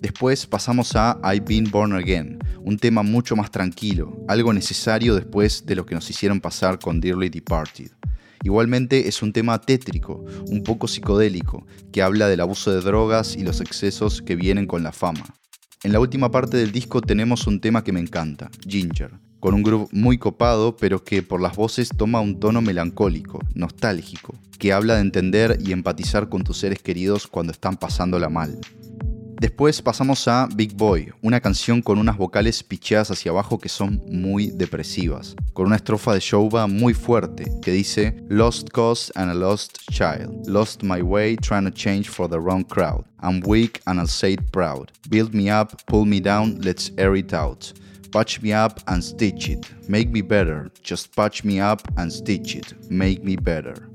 Después 0.00 0.46
pasamos 0.46 0.94
a 0.94 1.18
I've 1.24 1.46
Been 1.48 1.68
Born 1.68 1.94
Again, 1.94 2.38
un 2.62 2.78
tema 2.78 3.02
mucho 3.02 3.34
más 3.34 3.50
tranquilo, 3.50 4.24
algo 4.28 4.52
necesario 4.52 5.16
después 5.16 5.66
de 5.66 5.74
lo 5.74 5.84
que 5.84 5.96
nos 5.96 6.08
hicieron 6.08 6.40
pasar 6.40 6.78
con 6.78 7.00
Dearly 7.00 7.28
Departed. 7.28 7.99
Igualmente 8.42 9.08
es 9.08 9.22
un 9.22 9.32
tema 9.32 9.60
tétrico, 9.60 10.24
un 10.48 10.62
poco 10.62 10.88
psicodélico, 10.88 11.66
que 11.92 12.02
habla 12.02 12.28
del 12.28 12.40
abuso 12.40 12.72
de 12.72 12.80
drogas 12.80 13.36
y 13.36 13.42
los 13.42 13.60
excesos 13.60 14.22
que 14.22 14.36
vienen 14.36 14.66
con 14.66 14.82
la 14.82 14.92
fama. 14.92 15.24
En 15.82 15.92
la 15.92 16.00
última 16.00 16.30
parte 16.30 16.56
del 16.56 16.72
disco 16.72 17.00
tenemos 17.00 17.46
un 17.46 17.60
tema 17.60 17.84
que 17.84 17.92
me 17.92 18.00
encanta, 18.00 18.50
Ginger, 18.66 19.12
con 19.40 19.54
un 19.54 19.62
groove 19.62 19.88
muy 19.92 20.18
copado, 20.18 20.76
pero 20.76 21.04
que 21.04 21.22
por 21.22 21.40
las 21.40 21.56
voces 21.56 21.90
toma 21.96 22.20
un 22.20 22.40
tono 22.40 22.62
melancólico, 22.62 23.40
nostálgico, 23.54 24.34
que 24.58 24.72
habla 24.72 24.94
de 24.94 25.00
entender 25.00 25.58
y 25.60 25.72
empatizar 25.72 26.28
con 26.28 26.44
tus 26.44 26.58
seres 26.58 26.80
queridos 26.80 27.26
cuando 27.26 27.52
están 27.52 27.76
pasándola 27.76 28.28
mal. 28.28 28.58
Después 29.40 29.80
pasamos 29.80 30.28
a 30.28 30.46
Big 30.54 30.74
Boy, 30.74 31.14
una 31.22 31.40
canción 31.40 31.80
con 31.80 31.96
unas 31.96 32.18
vocales 32.18 32.62
picheadas 32.62 33.10
hacia 33.10 33.30
abajo 33.30 33.58
que 33.58 33.70
son 33.70 34.02
muy 34.06 34.50
depresivas, 34.50 35.34
con 35.54 35.64
una 35.64 35.76
estrofa 35.76 36.12
de 36.12 36.20
Shova 36.20 36.66
muy 36.66 36.92
fuerte 36.92 37.50
que 37.62 37.72
dice 37.72 38.22
Lost 38.28 38.68
cause 38.68 39.10
and 39.14 39.30
a 39.30 39.34
lost 39.34 39.78
child, 39.90 40.46
lost 40.46 40.82
my 40.82 41.00
way 41.00 41.36
trying 41.36 41.64
to 41.64 41.70
change 41.70 42.10
for 42.10 42.28
the 42.28 42.36
wrong 42.36 42.62
crowd. 42.62 43.06
I'm 43.22 43.40
weak 43.46 43.80
and 43.86 43.98
I'll 43.98 44.06
say 44.06 44.34
it 44.34 44.52
proud. 44.52 44.92
Build 45.08 45.32
me 45.32 45.50
up, 45.50 45.86
pull 45.86 46.04
me 46.04 46.20
down, 46.20 46.60
let's 46.60 46.90
air 46.98 47.16
it 47.16 47.32
out. 47.32 47.72
Patch 48.12 48.42
me 48.42 48.52
up 48.52 48.80
and 48.88 49.02
stitch 49.02 49.48
it. 49.48 49.66
Make 49.88 50.10
me 50.10 50.20
better. 50.20 50.70
Just 50.82 51.16
patch 51.16 51.44
me 51.44 51.60
up 51.60 51.80
and 51.96 52.12
stitch 52.12 52.56
it. 52.56 52.74
Make 52.90 53.24
me 53.24 53.36
better 53.36 53.88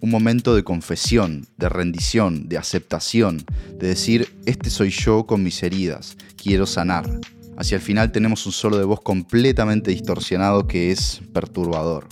un 0.00 0.10
momento 0.10 0.54
de 0.54 0.64
confesión, 0.64 1.46
de 1.58 1.68
rendición, 1.68 2.48
de 2.48 2.58
aceptación, 2.58 3.44
de 3.78 3.88
decir, 3.88 4.28
este 4.46 4.70
soy 4.70 4.90
yo 4.90 5.26
con 5.26 5.42
mis 5.42 5.62
heridas, 5.62 6.16
quiero 6.36 6.66
sanar. 6.66 7.08
Hacia 7.56 7.76
el 7.76 7.82
final 7.82 8.10
tenemos 8.10 8.46
un 8.46 8.52
solo 8.52 8.78
de 8.78 8.84
voz 8.84 9.02
completamente 9.02 9.90
distorsionado 9.90 10.66
que 10.66 10.90
es 10.90 11.20
perturbador. 11.34 12.06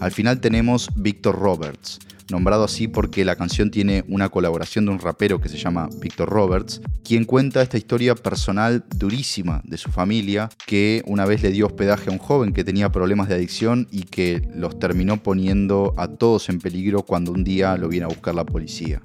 Al 0.00 0.12
final 0.12 0.40
tenemos 0.40 0.88
Victor 0.94 1.38
Roberts, 1.38 1.98
nombrado 2.30 2.64
así 2.64 2.88
porque 2.88 3.24
la 3.24 3.36
canción 3.36 3.70
tiene 3.70 4.04
una 4.08 4.28
colaboración 4.28 4.86
de 4.86 4.92
un 4.92 4.98
rapero 4.98 5.40
que 5.40 5.48
se 5.48 5.58
llama 5.58 5.88
Victor 6.00 6.28
Roberts, 6.28 6.80
quien 7.04 7.24
cuenta 7.24 7.62
esta 7.62 7.78
historia 7.78 8.14
personal 8.14 8.84
durísima 8.96 9.62
de 9.64 9.76
su 9.76 9.90
familia, 9.90 10.48
que 10.66 11.02
una 11.06 11.26
vez 11.26 11.42
le 11.42 11.50
dio 11.50 11.66
hospedaje 11.66 12.10
a 12.10 12.12
un 12.12 12.18
joven 12.18 12.52
que 12.52 12.64
tenía 12.64 12.90
problemas 12.90 13.28
de 13.28 13.34
adicción 13.34 13.88
y 13.90 14.02
que 14.02 14.48
los 14.54 14.78
terminó 14.78 15.22
poniendo 15.22 15.94
a 15.96 16.08
todos 16.08 16.48
en 16.48 16.60
peligro 16.60 17.02
cuando 17.02 17.32
un 17.32 17.44
día 17.44 17.76
lo 17.76 17.88
viene 17.88 18.04
a 18.04 18.08
buscar 18.08 18.34
la 18.34 18.44
policía. 18.44 19.02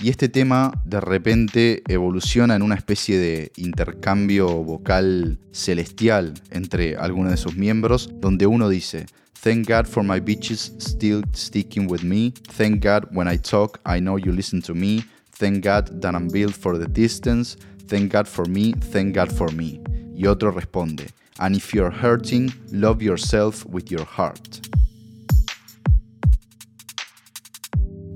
Y 0.00 0.10
este 0.10 0.28
tema 0.28 0.80
de 0.84 1.00
repente 1.00 1.82
evoluciona 1.88 2.54
en 2.54 2.62
una 2.62 2.76
especie 2.76 3.18
de 3.18 3.50
intercambio 3.56 4.46
vocal 4.62 5.40
celestial 5.50 6.34
entre 6.50 6.96
algunos 6.96 7.32
de 7.32 7.36
sus 7.36 7.56
miembros, 7.56 8.08
donde 8.20 8.46
uno 8.46 8.68
dice, 8.68 9.06
Thank 9.42 9.68
God 9.68 9.86
for 9.86 10.04
my 10.04 10.20
bitches 10.20 10.72
still 10.78 11.22
sticking 11.32 11.90
with 11.90 12.02
me. 12.02 12.32
Thank 12.56 12.84
God 12.84 13.08
when 13.12 13.28
I 13.28 13.38
talk, 13.38 13.80
I 13.84 14.00
know 14.00 14.18
you 14.18 14.32
listen 14.32 14.62
to 14.62 14.74
me. 14.74 15.04
Thank 15.36 15.64
God 15.64 16.00
that 16.00 16.14
I'm 16.14 16.28
built 16.28 16.54
for 16.54 16.78
the 16.78 16.86
distance. 16.86 17.56
Thank 17.88 18.12
God 18.12 18.26
for 18.26 18.48
me, 18.48 18.74
thank 18.92 19.14
God 19.14 19.30
for 19.32 19.52
me. 19.52 19.80
Y 20.14 20.26
otro 20.26 20.52
responde, 20.52 21.08
And 21.38 21.56
if 21.56 21.72
you're 21.72 21.92
hurting, 21.92 22.52
love 22.72 23.02
yourself 23.02 23.64
with 23.66 23.90
your 23.90 24.04
heart. 24.04 24.60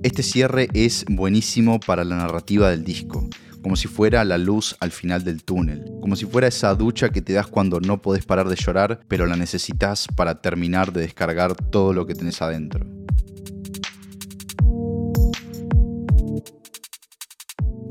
Este 0.02 0.24
cierre 0.24 0.68
es 0.74 1.04
buenísimo 1.08 1.78
para 1.78 2.04
la 2.04 2.16
narrativa 2.16 2.70
del 2.70 2.82
disco 2.82 3.28
como 3.62 3.76
si 3.76 3.86
fuera 3.86 4.24
la 4.24 4.38
luz 4.38 4.76
al 4.80 4.90
final 4.90 5.22
del 5.24 5.44
túnel, 5.44 5.84
como 6.00 6.16
si 6.16 6.26
fuera 6.26 6.48
esa 6.48 6.74
ducha 6.74 7.10
que 7.10 7.22
te 7.22 7.32
das 7.32 7.46
cuando 7.46 7.80
no 7.80 8.02
podés 8.02 8.24
parar 8.24 8.48
de 8.48 8.56
llorar, 8.56 9.00
pero 9.06 9.26
la 9.26 9.36
necesitas 9.36 10.08
para 10.16 10.40
terminar 10.40 10.92
de 10.92 11.02
descargar 11.02 11.54
todo 11.54 11.92
lo 11.92 12.04
que 12.04 12.14
tenés 12.14 12.42
adentro. 12.42 12.84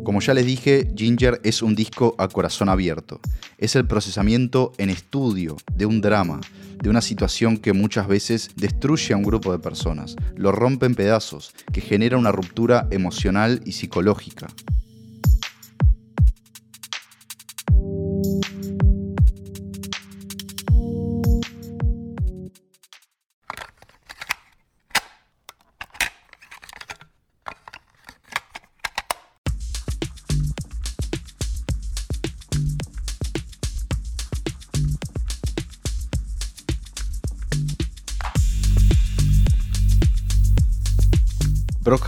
Como 0.03 0.19
ya 0.19 0.33
les 0.33 0.47
dije, 0.47 0.91
Ginger 0.95 1.39
es 1.43 1.61
un 1.61 1.75
disco 1.75 2.15
a 2.17 2.27
corazón 2.27 2.69
abierto. 2.69 3.19
Es 3.59 3.75
el 3.75 3.85
procesamiento 3.85 4.73
en 4.79 4.89
estudio 4.89 5.57
de 5.75 5.85
un 5.85 6.01
drama, 6.01 6.41
de 6.81 6.89
una 6.89 7.01
situación 7.01 7.57
que 7.57 7.73
muchas 7.73 8.07
veces 8.07 8.49
destruye 8.55 9.13
a 9.13 9.17
un 9.17 9.23
grupo 9.23 9.51
de 9.51 9.59
personas, 9.59 10.15
lo 10.35 10.51
rompe 10.51 10.87
en 10.87 10.95
pedazos, 10.95 11.53
que 11.71 11.81
genera 11.81 12.17
una 12.17 12.31
ruptura 12.31 12.87
emocional 12.89 13.61
y 13.63 13.73
psicológica. 13.73 14.47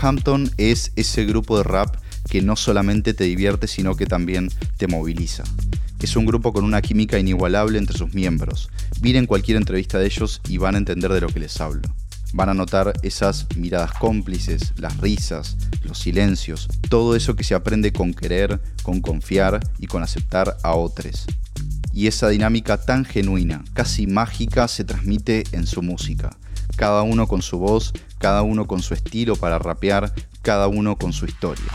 Brockhampton 0.04 0.50
es 0.58 0.92
ese 0.96 1.24
grupo 1.24 1.56
de 1.56 1.62
rap 1.62 1.96
que 2.28 2.42
no 2.42 2.56
solamente 2.56 3.14
te 3.14 3.24
divierte, 3.24 3.66
sino 3.66 3.96
que 3.96 4.04
también 4.04 4.50
te 4.76 4.86
moviliza. 4.86 5.44
Es 5.98 6.14
un 6.14 6.26
grupo 6.26 6.52
con 6.52 6.62
una 6.62 6.82
química 6.82 7.18
inigualable 7.18 7.78
entre 7.78 7.96
sus 7.96 8.12
miembros. 8.12 8.68
Miren 9.00 9.24
cualquier 9.24 9.56
entrevista 9.56 9.98
de 9.98 10.04
ellos 10.04 10.42
y 10.46 10.58
van 10.58 10.74
a 10.74 10.78
entender 10.78 11.10
de 11.10 11.22
lo 11.22 11.28
que 11.28 11.40
les 11.40 11.58
hablo. 11.58 11.80
Van 12.34 12.50
a 12.50 12.54
notar 12.54 12.92
esas 13.02 13.46
miradas 13.56 13.92
cómplices, 13.94 14.74
las 14.76 14.94
risas, 14.98 15.56
los 15.84 16.00
silencios, 16.00 16.68
todo 16.90 17.16
eso 17.16 17.34
que 17.34 17.44
se 17.44 17.54
aprende 17.54 17.90
con 17.94 18.12
querer, 18.12 18.60
con 18.82 19.00
confiar 19.00 19.58
y 19.78 19.86
con 19.86 20.02
aceptar 20.02 20.58
a 20.62 20.74
otros. 20.74 21.24
Y 21.94 22.08
esa 22.08 22.28
dinámica 22.28 22.76
tan 22.76 23.06
genuina, 23.06 23.64
casi 23.72 24.06
mágica, 24.06 24.68
se 24.68 24.84
transmite 24.84 25.44
en 25.52 25.66
su 25.66 25.80
música 25.80 26.36
cada 26.76 27.02
uno 27.02 27.26
con 27.26 27.42
su 27.42 27.58
voz, 27.58 27.92
cada 28.24 28.40
uno 28.40 28.66
con 28.66 28.80
su 28.80 28.94
estilo 28.94 29.36
para 29.36 29.58
rapear, 29.58 30.14
cada 30.40 30.66
uno 30.66 30.96
con 30.96 31.12
su 31.12 31.26
historia. 31.26 31.70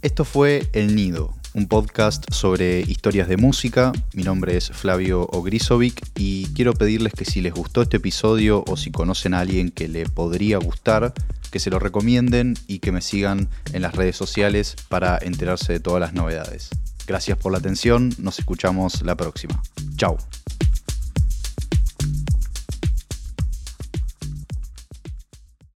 Esto 0.00 0.24
fue 0.24 0.70
El 0.72 0.96
Nido, 0.96 1.34
un 1.52 1.68
podcast 1.68 2.24
sobre 2.32 2.80
historias 2.80 3.28
de 3.28 3.36
música. 3.36 3.92
Mi 4.14 4.22
nombre 4.22 4.56
es 4.56 4.70
Flavio 4.70 5.28
Ogrisovic 5.30 6.02
y 6.16 6.46
quiero 6.54 6.72
pedirles 6.72 7.12
que 7.12 7.26
si 7.26 7.42
les 7.42 7.52
gustó 7.52 7.82
este 7.82 7.98
episodio 7.98 8.64
o 8.66 8.78
si 8.78 8.90
conocen 8.90 9.34
a 9.34 9.40
alguien 9.40 9.70
que 9.70 9.88
le 9.88 10.08
podría 10.08 10.56
gustar, 10.56 11.12
que 11.50 11.58
se 11.58 11.68
lo 11.68 11.78
recomienden 11.78 12.54
y 12.66 12.78
que 12.78 12.92
me 12.92 13.02
sigan 13.02 13.50
en 13.74 13.82
las 13.82 13.94
redes 13.94 14.16
sociales 14.16 14.74
para 14.88 15.18
enterarse 15.20 15.74
de 15.74 15.80
todas 15.80 16.00
las 16.00 16.14
novedades. 16.14 16.70
Gracias 17.06 17.36
por 17.36 17.52
la 17.52 17.58
atención, 17.58 18.14
nos 18.16 18.38
escuchamos 18.38 19.02
la 19.02 19.16
próxima. 19.18 19.62
Chao. 19.96 20.16